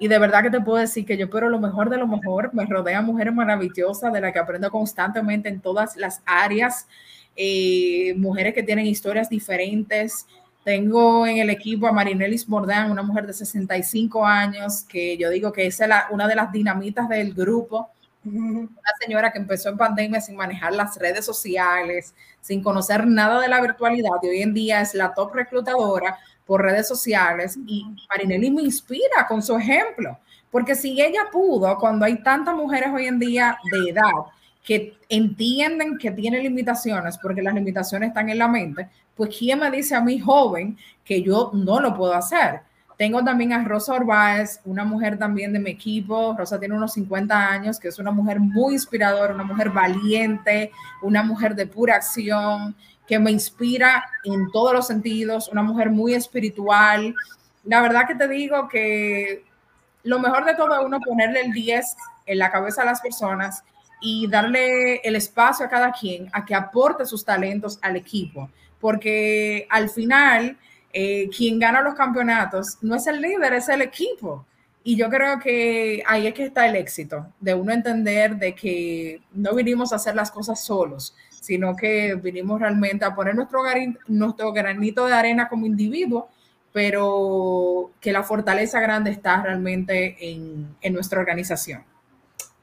[0.00, 2.52] Y de verdad que te puedo decir que yo espero lo mejor de lo mejor.
[2.52, 6.88] Me rodea mujeres maravillosas de las que aprendo constantemente en todas las áreas.
[7.36, 10.26] Eh, mujeres que tienen historias diferentes.
[10.64, 15.52] Tengo en el equipo a Marinelis Mordán, una mujer de 65 años, que yo digo
[15.52, 17.90] que es una de las dinamitas del grupo
[18.24, 18.68] una
[19.00, 23.60] señora que empezó en pandemia sin manejar las redes sociales, sin conocer nada de la
[23.60, 28.62] virtualidad y hoy en día es la top reclutadora por redes sociales y Marinelli me
[28.62, 30.18] inspira con su ejemplo,
[30.50, 34.12] porque si ella pudo, cuando hay tantas mujeres hoy en día de edad
[34.64, 39.70] que entienden que tienen limitaciones, porque las limitaciones están en la mente, pues ¿quién me
[39.70, 42.60] dice a mí joven que yo no lo puedo hacer?
[43.00, 46.34] Tengo también a Rosa Orbáez, una mujer también de mi equipo.
[46.36, 51.22] Rosa tiene unos 50 años, que es una mujer muy inspiradora, una mujer valiente, una
[51.22, 52.76] mujer de pura acción,
[53.10, 57.12] que me inspira en todos los sentidos, una mujer muy espiritual.
[57.64, 59.42] La verdad que te digo que
[60.04, 61.96] lo mejor de todo es uno ponerle el 10
[62.26, 63.64] en la cabeza a las personas
[64.00, 68.48] y darle el espacio a cada quien a que aporte sus talentos al equipo,
[68.80, 70.56] porque al final
[70.92, 74.46] eh, quien gana los campeonatos no es el líder, es el equipo.
[74.84, 79.20] Y yo creo que ahí es que está el éxito, de uno entender de que
[79.32, 83.60] no vinimos a hacer las cosas solos, sino que vinimos realmente a poner nuestro,
[84.08, 86.28] nuestro granito de arena como individuo,
[86.72, 91.82] pero que la fortaleza grande está realmente en, en nuestra organización.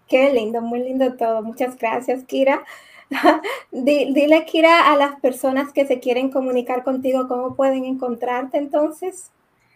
[0.08, 1.42] Qué lindo, muy lindo todo.
[1.42, 2.64] Muchas gracias, Kira.
[3.72, 9.32] Dile, Kira, a las personas que se quieren comunicar contigo, ¿cómo pueden encontrarte entonces?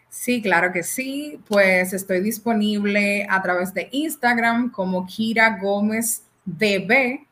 [0.10, 1.40] Sí, claro que sí.
[1.48, 7.26] Pues estoy disponible a través de Instagram como Kira Gómez DB.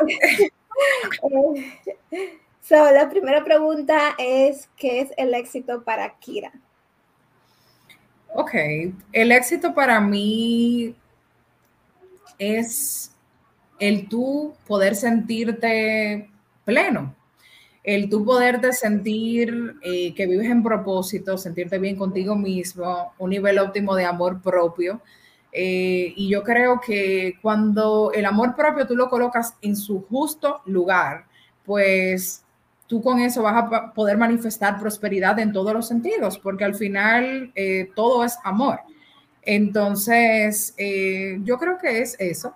[2.62, 6.52] So, la primera pregunta es, ¿qué es el éxito para Kira?
[8.34, 8.54] Ok,
[9.12, 10.94] el éxito para mí
[12.42, 13.12] es
[13.78, 16.30] el tú poder sentirte
[16.64, 17.14] pleno,
[17.82, 23.58] el tú poderte sentir eh, que vives en propósito, sentirte bien contigo mismo, un nivel
[23.58, 25.00] óptimo de amor propio.
[25.52, 30.62] Eh, y yo creo que cuando el amor propio tú lo colocas en su justo
[30.66, 31.26] lugar,
[31.66, 32.44] pues
[32.86, 37.50] tú con eso vas a poder manifestar prosperidad en todos los sentidos, porque al final
[37.54, 38.80] eh, todo es amor.
[39.42, 42.54] Entonces, eh, yo creo que es eso,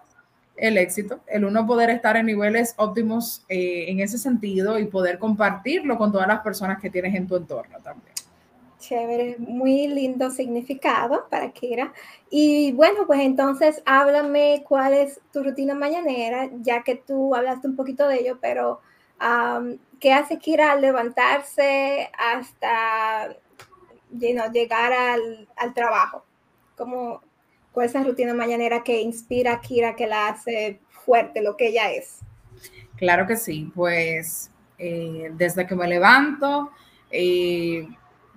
[0.57, 5.19] el éxito, el uno poder estar en niveles óptimos eh, en ese sentido y poder
[5.19, 8.15] compartirlo con todas las personas que tienes en tu entorno también.
[8.79, 11.93] Chévere, muy lindo significado para Kira.
[12.31, 17.75] Y bueno, pues entonces háblame cuál es tu rutina mañanera, ya que tú hablaste un
[17.75, 18.81] poquito de ello, pero
[20.01, 23.35] ¿Qué hace Kira al levantarse hasta
[24.11, 26.25] llegar al, trabajo?
[26.77, 27.23] ¿Cómo,
[27.73, 31.69] ¿Cuál es esa rutina mañanera que inspira a Kira, que la hace fuerte, lo que
[31.69, 32.21] ella es?
[32.97, 36.71] Claro que sí, pues eh, desde que me levanto,
[37.11, 37.89] eh,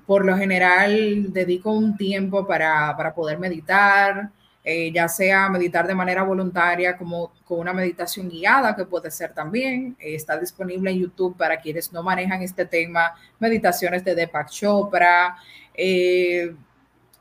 [0.05, 4.31] por lo general dedico un tiempo para, para poder meditar,
[4.63, 9.33] eh, ya sea meditar de manera voluntaria como con una meditación guiada, que puede ser
[9.33, 9.95] también.
[9.99, 15.37] Eh, está disponible en YouTube para quienes no manejan este tema, meditaciones de Deepak Chopra,
[15.73, 16.53] eh,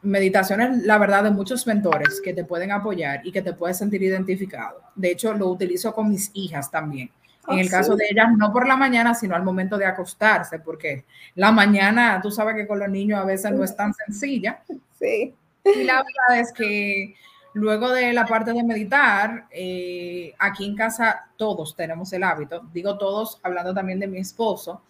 [0.03, 4.03] meditaciones, la verdad, de muchos mentores que te pueden apoyar y que te puedes sentir
[4.03, 4.81] identificado.
[4.95, 7.11] De hecho, lo utilizo con mis hijas también.
[7.49, 10.59] En oh, el caso de ellas, no por la mañana, sino al momento de acostarse,
[10.59, 14.63] porque la mañana, tú sabes que con los niños a veces no es tan sencilla.
[14.99, 15.35] Sí.
[15.65, 17.15] Y la verdad es que
[17.55, 22.99] Luego de la parte de meditar, eh, aquí en casa todos tenemos el hábito, digo
[22.99, 24.83] todos, hablando también de mi esposo,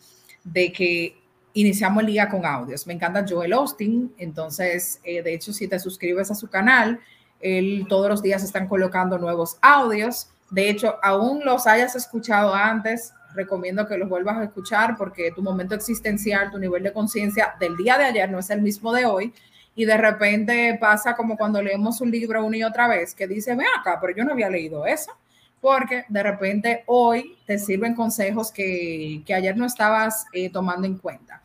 [0.44, 1.16] de que
[1.60, 2.86] iniciamos día con audios.
[2.86, 7.00] Me encanta Joel Austin, entonces, eh, de hecho, si te suscribes a su canal,
[7.40, 10.28] él todos los días están colocando nuevos audios.
[10.50, 15.42] De hecho, aún los hayas escuchado antes, recomiendo que los vuelvas a escuchar porque tu
[15.42, 19.04] momento existencial, tu nivel de conciencia del día de ayer no es el mismo de
[19.04, 19.32] hoy
[19.74, 23.54] y de repente pasa como cuando leemos un libro una y otra vez que dice,
[23.54, 25.12] ve acá, pero yo no había leído eso.
[25.60, 30.98] Porque de repente hoy te sirven consejos que, que ayer no estabas eh, tomando en
[30.98, 31.42] cuenta.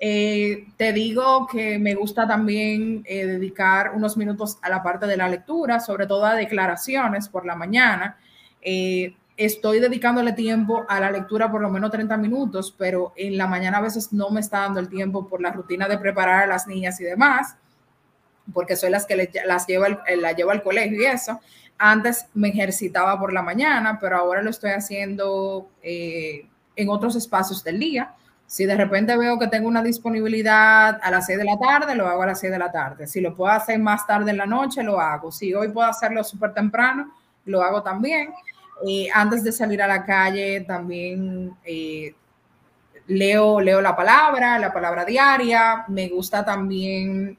[0.00, 5.16] Eh, te digo que me gusta también eh, dedicar unos minutos a la parte de
[5.16, 8.18] la lectura, sobre todo a declaraciones por la mañana.
[9.36, 13.78] estoy dedicándole tiempo a la lectura por lo menos 30 minutos, pero en la mañana
[13.78, 16.66] a veces no me está dando el tiempo por la rutina de preparar a las
[16.66, 17.56] niñas y demás,
[18.52, 19.86] porque soy las que las llevo,
[20.16, 21.40] la llevo al colegio y eso.
[21.78, 27.64] Antes me ejercitaba por la mañana, pero ahora lo estoy haciendo eh, en otros espacios
[27.64, 28.14] del día.
[28.46, 32.06] Si de repente veo que tengo una disponibilidad a las 6 de la tarde, lo
[32.06, 33.06] hago a las 6 de la tarde.
[33.06, 35.32] Si lo puedo hacer más tarde en la noche, lo hago.
[35.32, 37.12] Si hoy puedo hacerlo súper temprano,
[37.46, 38.32] lo hago también.
[38.86, 42.14] Eh, antes de salir a la calle, también eh,
[43.06, 45.84] leo, leo la palabra, la palabra diaria.
[45.88, 47.38] Me gusta también,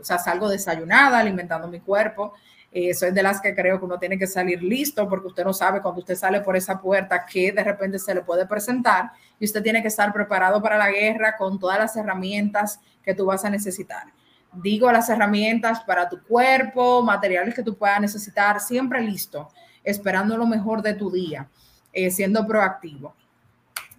[0.00, 2.34] o sea, salgo desayunada, alimentando mi cuerpo.
[2.76, 5.52] Eh, soy de las que creo que uno tiene que salir listo porque usted no
[5.52, 9.44] sabe cuando usted sale por esa puerta que de repente se le puede presentar y
[9.44, 13.44] usted tiene que estar preparado para la guerra con todas las herramientas que tú vas
[13.44, 14.12] a necesitar.
[14.52, 19.50] Digo las herramientas para tu cuerpo, materiales que tú puedas necesitar, siempre listo,
[19.84, 21.48] esperando lo mejor de tu día,
[21.92, 23.14] eh, siendo proactivo.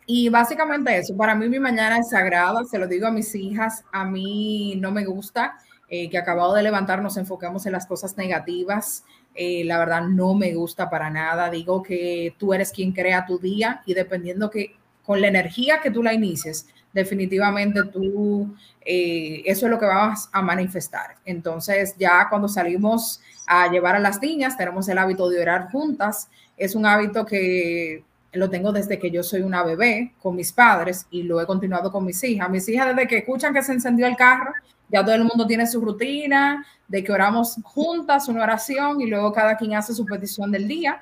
[0.06, 3.86] Y básicamente eso, para mí mi mañana es sagrada, se lo digo a mis hijas,
[3.94, 5.56] a mí no me gusta
[5.90, 9.04] eh, que acabado de levantar nos enfocamos en las cosas negativas.
[9.36, 11.50] Eh, la verdad no me gusta para nada.
[11.50, 15.92] Digo que tú eres quien crea tu día y dependiendo que con la energía que
[15.92, 21.18] tú la inicies, definitivamente tú, eh, eso es lo que vas a manifestar.
[21.26, 26.30] Entonces ya cuando salimos a llevar a las niñas, tenemos el hábito de orar juntas.
[26.58, 31.06] Es un hábito que lo tengo desde que yo soy una bebé con mis padres
[31.12, 32.50] y lo he continuado con mis hijas.
[32.50, 34.54] Mis hijas desde que escuchan que se encendió el carro,
[34.90, 39.34] ya todo el mundo tiene su rutina de que oramos juntas una oración y luego
[39.34, 41.02] cada quien hace su petición del día.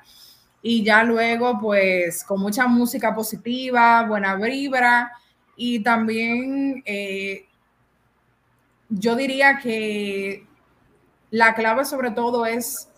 [0.62, 5.12] Y ya luego, pues, con mucha música positiva, buena vibra
[5.56, 7.46] y también eh,
[8.88, 10.46] yo diría que
[11.30, 12.88] la clave sobre todo es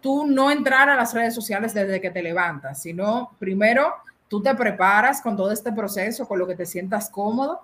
[0.00, 3.92] tú no entrar a las redes sociales desde que te levantas, sino primero
[4.28, 7.60] tú te preparas con todo este proceso, con lo que te sientas cómodo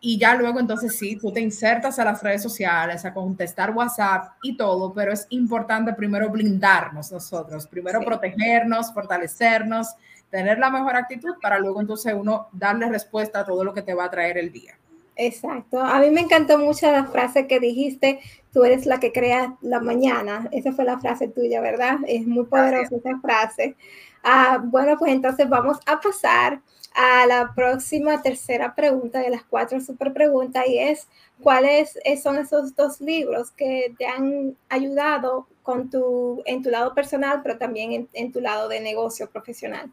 [0.00, 4.32] y ya luego entonces sí, tú te insertas a las redes sociales, a contestar WhatsApp
[4.42, 9.88] y todo, pero es importante primero blindarnos nosotros, primero protegernos, fortalecernos,
[10.30, 13.92] tener la mejor actitud para luego entonces uno darle respuesta a todo lo que te
[13.92, 14.74] va a traer el día.
[15.16, 15.78] Exacto.
[15.78, 18.20] A mí me encantó mucho la frase que dijiste,
[18.54, 20.48] tú eres la que crea la mañana.
[20.50, 21.98] Esa fue la frase tuya, ¿verdad?
[22.06, 23.76] Es muy poderosa esa frase.
[24.22, 26.62] Ah, bueno, pues entonces vamos a pasar
[26.94, 31.08] a la próxima tercera pregunta de las cuatro super preguntas y es
[31.40, 37.40] cuáles son esos dos libros que te han ayudado con tu, en tu lado personal,
[37.42, 39.90] pero también en, tu lado de negocio profesional.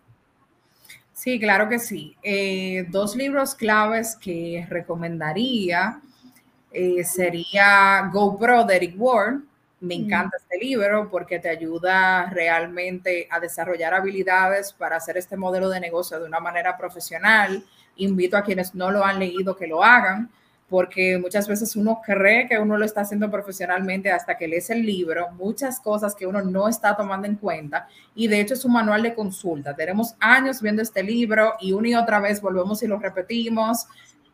[1.13, 2.15] Sí, claro que sí.
[2.23, 6.01] Eh, dos libros claves que recomendaría
[6.71, 9.41] eh, sería GoPro de Eric Ward
[9.79, 15.69] me encanta este libro porque te ayuda realmente a desarrollar habilidades para hacer este modelo
[15.69, 17.63] de negocio de una manera profesional.
[17.97, 20.29] Invito a quienes no lo han leído que lo hagan,
[20.69, 24.85] porque muchas veces uno cree que uno lo está haciendo profesionalmente hasta que lees el
[24.85, 27.87] libro, muchas cosas que uno no está tomando en cuenta.
[28.15, 29.75] Y de hecho es un manual de consulta.
[29.75, 33.85] Tenemos años viendo este libro y una y otra vez volvemos y lo repetimos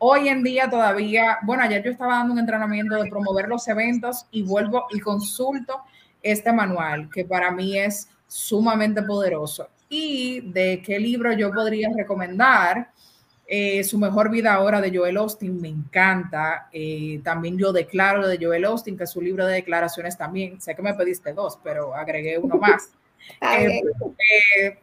[0.06, 4.26] Hoy en día todavía, bueno, ayer yo estaba dando un entrenamiento de promover los eventos
[4.32, 5.80] y vuelvo y consulto
[6.22, 9.70] este manual que para mí es sumamente poderoso.
[9.88, 12.92] ¿Y de qué libro yo podría recomendar?
[13.48, 16.68] Eh, su mejor vida ahora de Joel Austin me encanta.
[16.74, 20.60] Eh, también yo declaro de Joel Austin, que es su libro de declaraciones también.
[20.60, 22.92] Sé que me pediste dos, pero agregué uno más.
[23.42, 24.78] Eh,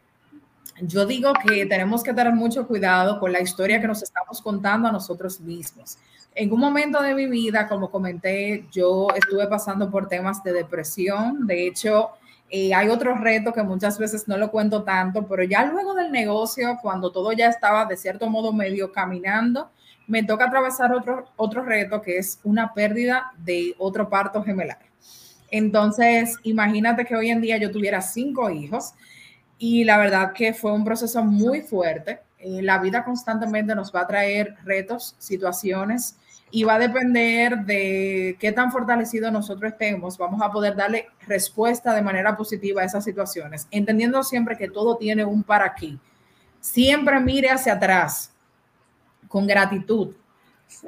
[0.82, 4.88] yo digo que tenemos que tener mucho cuidado con la historia que nos estamos contando
[4.88, 5.98] a nosotros mismos.
[6.34, 11.46] En un momento de mi vida, como comenté, yo estuve pasando por temas de depresión.
[11.46, 12.10] De hecho,
[12.48, 16.12] eh, hay otro reto que muchas veces no lo cuento tanto, pero ya luego del
[16.12, 19.70] negocio, cuando todo ya estaba de cierto modo medio caminando,
[20.06, 24.78] me toca atravesar otro, otro reto que es una pérdida de otro parto gemelar.
[25.50, 28.94] Entonces, imagínate que hoy en día yo tuviera cinco hijos
[29.62, 32.20] y la verdad que fue un proceso muy fuerte.
[32.38, 36.16] Eh, la vida constantemente nos va a traer retos, situaciones
[36.50, 41.94] y va a depender de qué tan fortalecido nosotros estemos, vamos a poder darle respuesta
[41.94, 46.00] de manera positiva a esas situaciones, entendiendo siempre que todo tiene un para aquí.
[46.58, 48.32] Siempre mire hacia atrás
[49.28, 50.16] con gratitud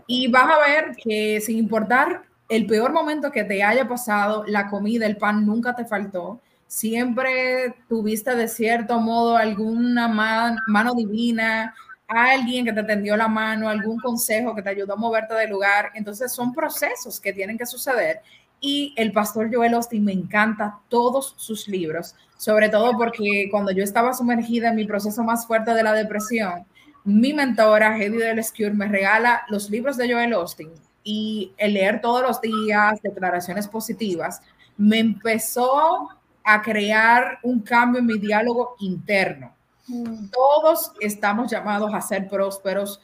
[0.07, 4.69] y vas a ver que sin importar el peor momento que te haya pasado, la
[4.69, 6.41] comida, el pan nunca te faltó
[6.73, 11.75] siempre tuviste de cierto modo alguna mano divina,
[12.09, 15.91] alguien que te tendió la mano, algún consejo que te ayudó a moverte del lugar.
[15.95, 18.23] Entonces son procesos que tienen que suceder.
[18.59, 23.85] Y el pastor Joel Austin me encanta todos sus libros, sobre todo porque cuando yo
[23.85, 26.65] estaba sumergida en mi proceso más fuerte de la depresión,
[27.05, 30.71] mi mentora, Heidi Delescure, me regala los libros de Joel Austin
[31.05, 34.41] y el leer todos los días declaraciones positivas
[34.79, 36.09] me empezó
[36.45, 39.55] a crear un cambio en mi diálogo interno
[39.89, 40.29] Mm.
[40.31, 43.01] Todos estamos llamados a ser prósperos.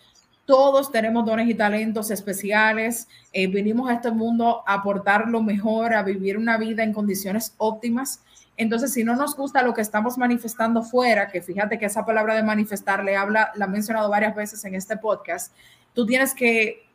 [0.47, 3.09] Todos tenemos dones y talentos especiales.
[3.33, 7.55] Eh, vinimos a este mundo a aportar lo mejor, a vivir una vida en condiciones
[7.59, 8.23] óptimas.
[8.57, 12.35] Entonces, si no nos gusta lo que estamos manifestando fuera, que fíjate que esa palabra
[12.35, 15.55] de manifestar le habla, la he mencionado varias veces en este podcast,
[15.95, 16.89] tú tienes que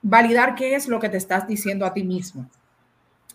[0.00, 2.48] validar qué es lo que te estás diciendo a ti mismo.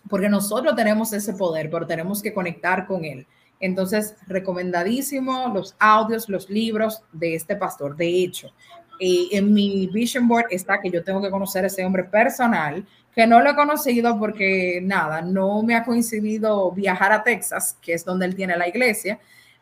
[0.08, 3.26] Porque nosotros tenemos ese poder, pero tenemos que conectar con él.
[3.58, 7.96] Entonces, recomendadísimo los audios, los libros de este pastor.
[7.96, 8.52] De hecho,
[9.00, 12.86] eh, en mi vision board está que yo tengo que conocer a ese hombre personal,
[13.14, 17.94] que no lo he conocido porque nada, no me ha coincidido viajar a Texas, que
[17.94, 19.18] es donde él tiene la iglesia,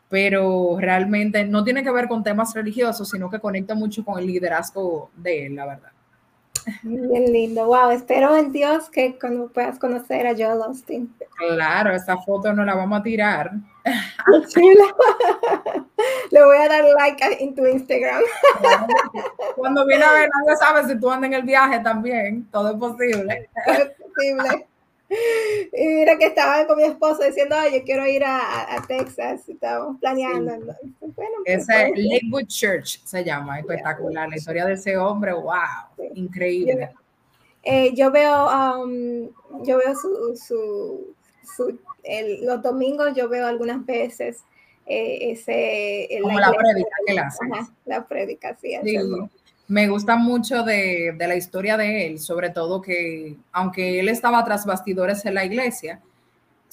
[0.09, 4.27] pero realmente no tiene que ver con temas religiosos, sino que conecta mucho con el
[4.27, 5.94] liderazgo de él, la verdad.
[6.83, 11.15] Bien lindo, wow, espero en Dios que cuando puedas conocer a Joel Austin.
[11.37, 13.51] Claro, esa foto no la vamos a tirar.
[16.31, 18.23] Le voy a dar like en tu Instagram.
[19.55, 22.77] Cuando viene a ver, nadie sabe si tú andas en el viaje también, todo es
[22.77, 23.49] posible.
[23.67, 24.67] es posible.
[25.09, 30.55] Y mira que estaba con mi esposo diciendo, yo quiero ir a, Texas, estábamos planeando.
[30.99, 34.29] Bueno, pues, Ese Lakewood Church se llama, espectacular.
[34.29, 36.91] La historia de ese hombre, wow, increíble.
[37.63, 39.29] Eh, yo veo, um,
[39.63, 41.15] yo veo su, su,
[41.55, 41.79] su
[42.43, 44.43] los domingos, yo veo algunas veces
[44.85, 46.21] eh, ese...
[46.21, 47.39] Como la, prédica que la hace.
[47.85, 48.77] la prédica, sí.
[48.83, 48.97] sí
[49.67, 54.43] me gusta mucho de, de, la historia de él, sobre todo que aunque él estaba
[54.43, 56.01] tras bastidores en la iglesia,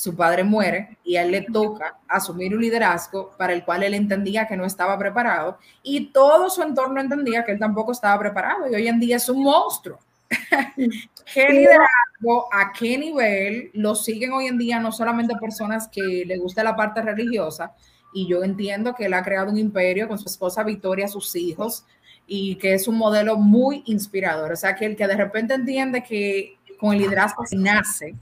[0.02, 3.94] su padre muere y a él le toca asumir un liderazgo para el cual él
[3.94, 8.68] entendía que no estaba preparado y todo su entorno entendía que él tampoco estaba preparado
[8.68, 9.98] y hoy en día es un monstruo.
[10.76, 16.38] ¿Qué liderazgo, a qué nivel lo siguen hoy en día no solamente personas que le
[16.38, 17.72] gusta la parte religiosa
[18.12, 21.84] y yo entiendo que él ha creado un imperio con su esposa Victoria, sus hijos,
[22.26, 24.52] y que es un modelo muy inspirador.
[24.52, 28.14] O sea, que el que de repente entiende que con el liderazgo se nace,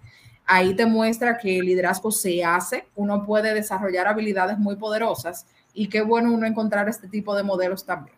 [0.46, 5.88] ahí te muestra que el liderazgo se hace, uno puede desarrollar habilidades muy poderosas y
[5.88, 8.16] qué bueno uno encontrar este tipo de modelos también.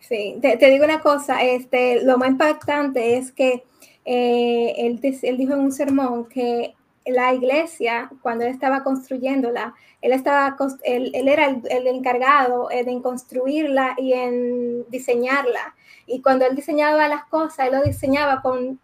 [0.00, 3.62] Sí, te, digo una cosa, este, lo más impactante es que
[4.04, 6.74] eh, él, él dijo en un sermón que
[7.06, 14.12] la iglesia, cuando él estaba construyéndola, él, estaba, él, era el, encargado en construirla y
[14.12, 15.74] en diseñarla.
[16.06, 18.78] Y cuando él diseñaba las cosas, él lo diseñaba con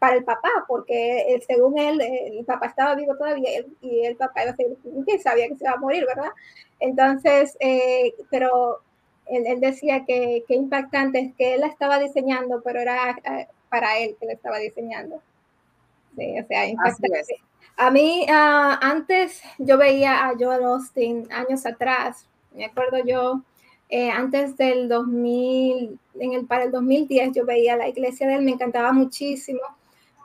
[0.00, 3.50] para el papá, porque eh, según él, el papá estaba vivo todavía
[3.82, 4.54] y el papá iba
[5.22, 6.30] sabía que se iba a morir, ¿verdad?
[6.80, 8.80] Entonces, eh, pero
[9.26, 13.98] él, decía que, que impactante es que él la estaba diseñando, pero era eh, para
[13.98, 15.20] él que la estaba diseñando.
[16.16, 16.64] Sí, o sea,
[17.76, 23.42] A mí, ah, antes yo veía a Joel Austin años atrás, me acuerdo yo,
[23.88, 28.42] eh, antes del 2000, en el, para el 2010 yo veía la iglesia de él,
[28.42, 29.60] me encantaba muchísimo,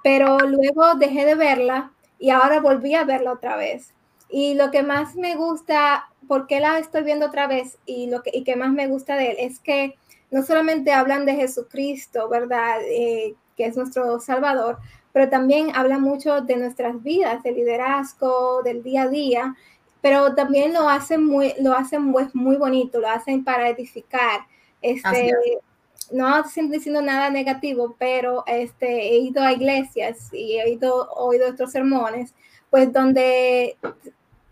[0.03, 3.93] pero luego dejé de verla y ahora volví a verla otra vez.
[4.29, 8.31] Y lo que más me gusta, porque la estoy viendo otra vez y lo que,
[8.33, 9.95] y que más me gusta de él es que
[10.29, 12.81] no solamente hablan de Jesucristo, ¿verdad?
[12.83, 14.79] Eh, que es nuestro Salvador,
[15.15, 19.55] pero también habla mucho de nuestras vidas, del liderazgo, del día a día,
[20.01, 24.41] pero también lo hacen muy, lo hacen pues muy bonito, lo hacen para edificar.
[24.81, 25.31] Este,
[26.11, 31.71] no diciendo nada negativo, pero este, he ido a iglesias y he ido, oído otros
[31.71, 32.33] sermones,
[32.69, 33.77] pues donde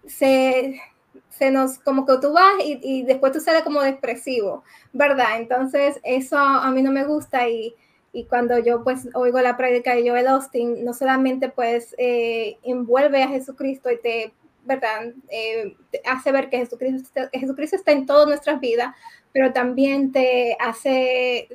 [0.08, 0.80] se,
[1.28, 5.42] se nos, como que tú vas y, y después tú sales como depresivo, ¿verdad?
[5.42, 7.76] Entonces eso a mí no me gusta y
[8.14, 13.24] y cuando yo pues oigo la prédica de Joel Austin, no solamente pues eh, envuelve
[13.24, 14.34] a Jesucristo y te,
[14.64, 15.14] ¿verdad?
[15.30, 18.96] Eh, hace ver que Jesucristo, Jesucristo está en todas nuestras vidas,
[19.32, 21.50] pero también te hace,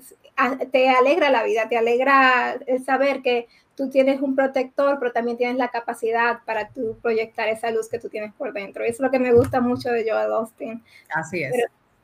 [0.72, 3.46] te alegra la vida, te alegra el saber que
[3.76, 8.00] tú tienes un protector, pero también tienes la capacidad para tú proyectar esa luz que
[8.00, 8.84] tú tienes por dentro.
[8.84, 10.82] Y eso es lo que me gusta mucho de Joel Austin.
[11.14, 11.54] Así es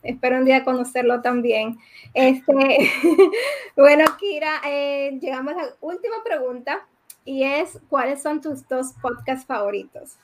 [0.04, 1.78] espero un día conocerlo también.
[2.12, 2.90] Este,
[3.76, 6.86] bueno, Kira, eh, llegamos a la última pregunta
[7.24, 10.18] y es, ¿cuáles son tus dos podcasts favoritos?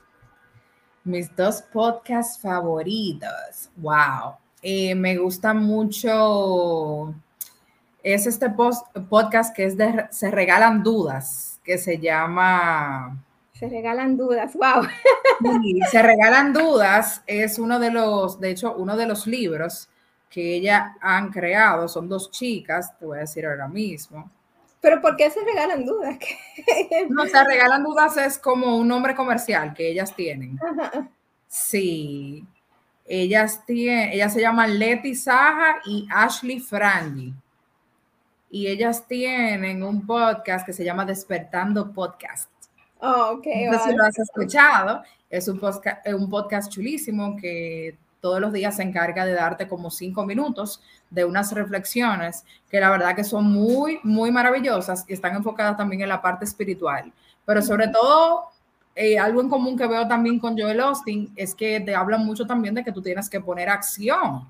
[1.03, 3.71] Mis dos podcasts favoritos.
[3.77, 4.37] Wow.
[4.63, 7.15] Eh, me gusta mucho.
[8.03, 13.25] Es este podcast que es de Se Regalan Dudas, que se llama.
[13.61, 14.89] Se Regalan Dudas, wow.
[15.91, 19.91] se Regalan Dudas es uno de los, de hecho, uno de los libros
[20.31, 21.87] que ella han creado.
[21.87, 24.31] Son dos chicas, te voy a decir ahora mismo.
[24.81, 26.17] Pero ¿por qué se regalan dudas?
[27.11, 30.59] no, se regalan dudas es como un nombre comercial que ellas tienen.
[31.47, 32.47] Sí.
[33.05, 37.35] Ellas tienen, ellas se llaman Leti Saja y Ashley Frangi.
[38.49, 42.50] Y ellas tienen un podcast que se llama Despertando Podcast.
[43.03, 43.47] Oh, ok.
[43.71, 45.03] No sé si lo has escuchado.
[45.29, 49.91] Es un podcast, un podcast chulísimo que todos los días se encarga de darte como
[49.91, 55.35] cinco minutos de unas reflexiones que la verdad que son muy, muy maravillosas y están
[55.35, 57.13] enfocadas también en la parte espiritual.
[57.45, 58.45] Pero sobre todo,
[58.95, 62.47] eh, algo en común que veo también con Joel Austin es que te hablan mucho
[62.47, 64.47] también de que tú tienes que poner acción.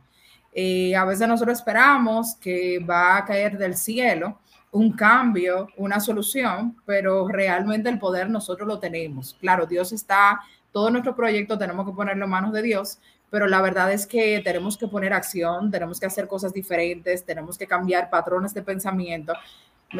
[0.52, 4.39] Eh, a veces nosotros esperamos que va a caer del cielo
[4.72, 9.36] un cambio, una solución, pero realmente el poder nosotros lo tenemos.
[9.40, 10.40] Claro, Dios está,
[10.72, 12.98] todo nuestro proyecto tenemos que ponerlo en manos de Dios,
[13.30, 17.58] pero la verdad es que tenemos que poner acción, tenemos que hacer cosas diferentes, tenemos
[17.58, 19.32] que cambiar patrones de pensamiento.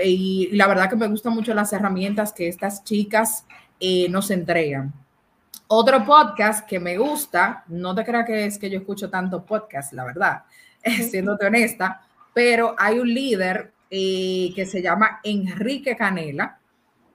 [0.05, 3.45] Y, la verdad que me gustan mucho las herramientas que estas chicas
[3.81, 4.93] eh, nos entregan.
[5.67, 9.93] Otro podcast que me gusta, no te creas que es que yo escucho tanto podcast,
[9.93, 10.43] la verdad,
[11.11, 12.03] siéndote honesta,
[12.35, 16.59] pero hay un líder eh, que se llama Enrique Canela,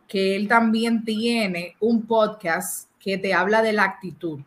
[0.08, 4.40] que él también tiene un podcast que te habla de la actitud.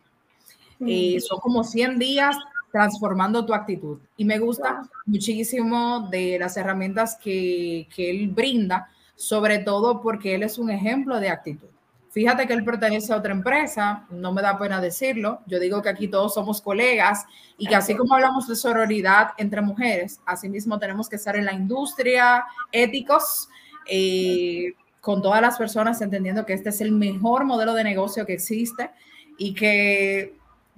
[0.85, 2.37] Eh, son como 100 días
[2.71, 3.97] transformando tu actitud.
[4.15, 10.43] Y me gusta muchísimo de las herramientas que, que él brinda, sobre todo porque él
[10.43, 11.67] es un ejemplo de actitud.
[12.11, 15.41] Fíjate que él pertenece a otra empresa, no me da pena decirlo.
[15.45, 17.25] Yo digo que aquí todos somos colegas
[17.57, 21.45] y que así como hablamos de sororidad entre mujeres, así mismo tenemos que estar en
[21.45, 23.47] la industria, éticos,
[23.85, 28.33] eh, con todas las personas, entendiendo que este es el mejor modelo de negocio que
[28.33, 28.89] existe
[29.37, 30.35] y que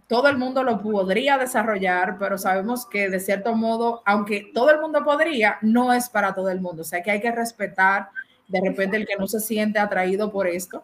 [0.08, 4.82] todo el mundo lo podría desarrollar, pero sabemos que de cierto modo, aunque todo el
[4.82, 6.82] mundo podría, no es para todo el mundo.
[6.82, 8.10] O sea que hay que respetar
[8.50, 10.84] de repente el que no se siente atraído por esto.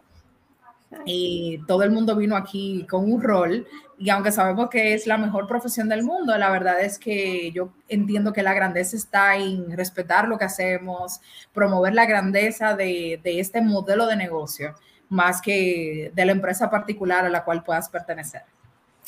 [1.04, 3.66] Y todo el mundo vino aquí con un rol
[3.98, 7.72] y aunque sabemos que es la mejor profesión del mundo, la verdad es que yo
[7.88, 11.20] entiendo que la grandeza está en respetar lo que hacemos,
[11.52, 14.74] promover la grandeza de, este modelo de negocio,
[15.08, 18.42] más que de la empresa particular a la cual puedas pertenecer.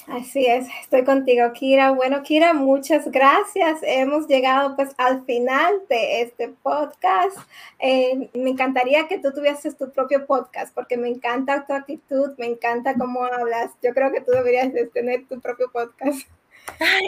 [0.08, 1.90] Así es, estoy contigo, Kira.
[1.90, 3.78] Bueno, Kira, muchas gracias.
[3.82, 7.36] Hemos llegado pues al final de este podcast.
[7.78, 12.46] Eh, me encantaría que tú tuvieses tu propio podcast porque me encanta tu actitud, me
[12.46, 13.70] encanta cómo hablas.
[13.82, 16.26] Yo creo que tú deberías tener tu propio podcast.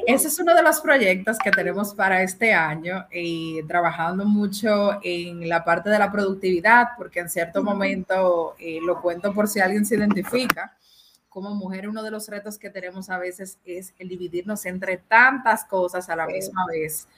[0.06, 5.48] Ese es uno de los proyectos que tenemos para este año y trabajando mucho en
[5.48, 9.86] la parte de la productividad, porque en cierto momento, eh, lo cuento por si alguien
[9.86, 10.76] se identifica,
[11.32, 15.64] como mujer uno de los retos que tenemos a veces es el dividirnos entre tantas
[15.64, 17.08] cosas a la misma vez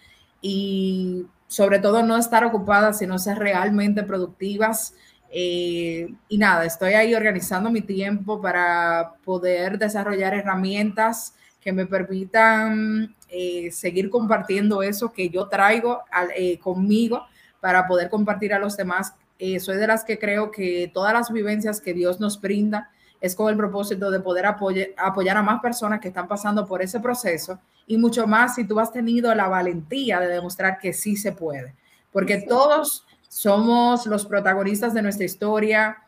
[0.40, 4.94] y sobre todo no estar ocupadas, sino ser realmente productivas.
[5.30, 13.16] Eh, y nada, estoy ahí organizando mi tiempo para poder desarrollar herramientas que me permitan
[13.28, 16.02] eh, seguir compartiendo eso que yo traigo
[16.36, 17.24] eh, conmigo
[17.60, 19.14] para poder compartir a los demás.
[19.60, 22.90] soy de las que creo que todas las vivencias que Dios nos brinda,
[23.24, 27.00] es con el propósito de poder apoyar a más personas que están pasando por ese
[27.00, 31.32] proceso y mucho más si tú has tenido la valentía de demostrar que sí se
[31.32, 31.74] puede,
[32.12, 36.02] porque todos somos los protagonistas de nuestra historia,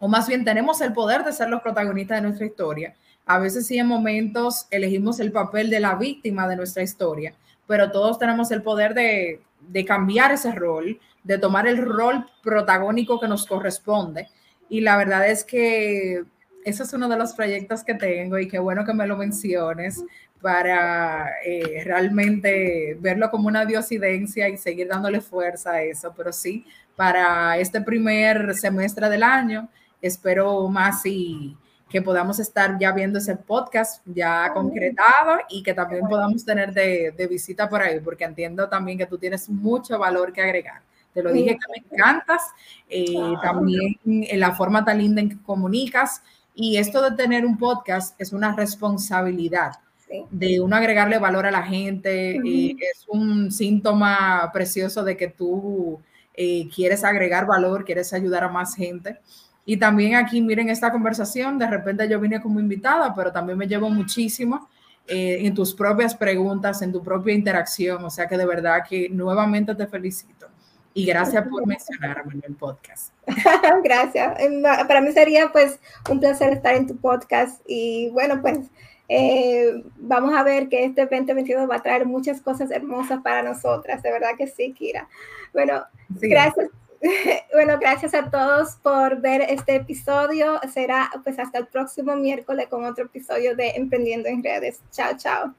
[0.00, 2.96] o más bien tenemos el poder de ser los protagonistas de nuestra historia.
[3.24, 7.36] A veces sí en momentos elegimos el papel de la víctima de nuestra historia,
[7.68, 13.20] pero todos tenemos el poder de, de cambiar ese rol, de tomar el rol protagónico
[13.20, 14.28] que nos corresponde.
[14.72, 16.24] Y la verdad es que
[16.64, 20.02] eso es uno de los proyectos que tengo y qué bueno que me lo menciones
[20.40, 26.14] para eh, realmente verlo como una diosidencia y seguir dándole fuerza a eso.
[26.16, 26.64] Pero sí,
[26.96, 29.68] para este primer semestre del año,
[30.00, 31.54] espero más y
[31.90, 37.12] que podamos estar ya viendo ese podcast ya concretado y que también podamos tener de,
[37.14, 40.80] de visita por ahí, porque entiendo también que tú tienes mucho valor que agregar.
[41.12, 42.42] Te lo dije que me encantas,
[42.88, 46.22] eh, también en la forma tan linda en que comunicas
[46.54, 49.72] y esto de tener un podcast es una responsabilidad
[50.30, 52.38] de uno agregarle valor a la gente.
[52.44, 56.00] y es un síntoma precioso de que tú
[56.34, 59.18] eh, quieres agregar valor, quieres ayudar a más gente.
[59.64, 63.66] Y también aquí, miren esta conversación, de repente yo vine como invitada, pero también me
[63.66, 64.68] llevo muchísimo
[65.06, 68.04] eh, en tus propias preguntas, en tu propia interacción.
[68.04, 70.48] O sea que de verdad que nuevamente te felicito.
[70.94, 73.12] Y gracias por mencionarme en el podcast.
[73.84, 74.38] gracias.
[74.86, 75.80] Para mí sería pues
[76.10, 78.58] un placer estar en tu podcast y bueno, pues
[79.08, 84.02] eh, vamos a ver que este 2022 va a traer muchas cosas hermosas para nosotras,
[84.02, 85.08] de verdad que sí, Kira.
[85.52, 86.68] Bueno, gracias.
[87.52, 90.60] Bueno, gracias a todos por ver este episodio.
[90.72, 94.80] Será pues hasta el próximo miércoles con otro episodio de Emprendiendo en Redes.
[94.92, 95.52] Chao, chao.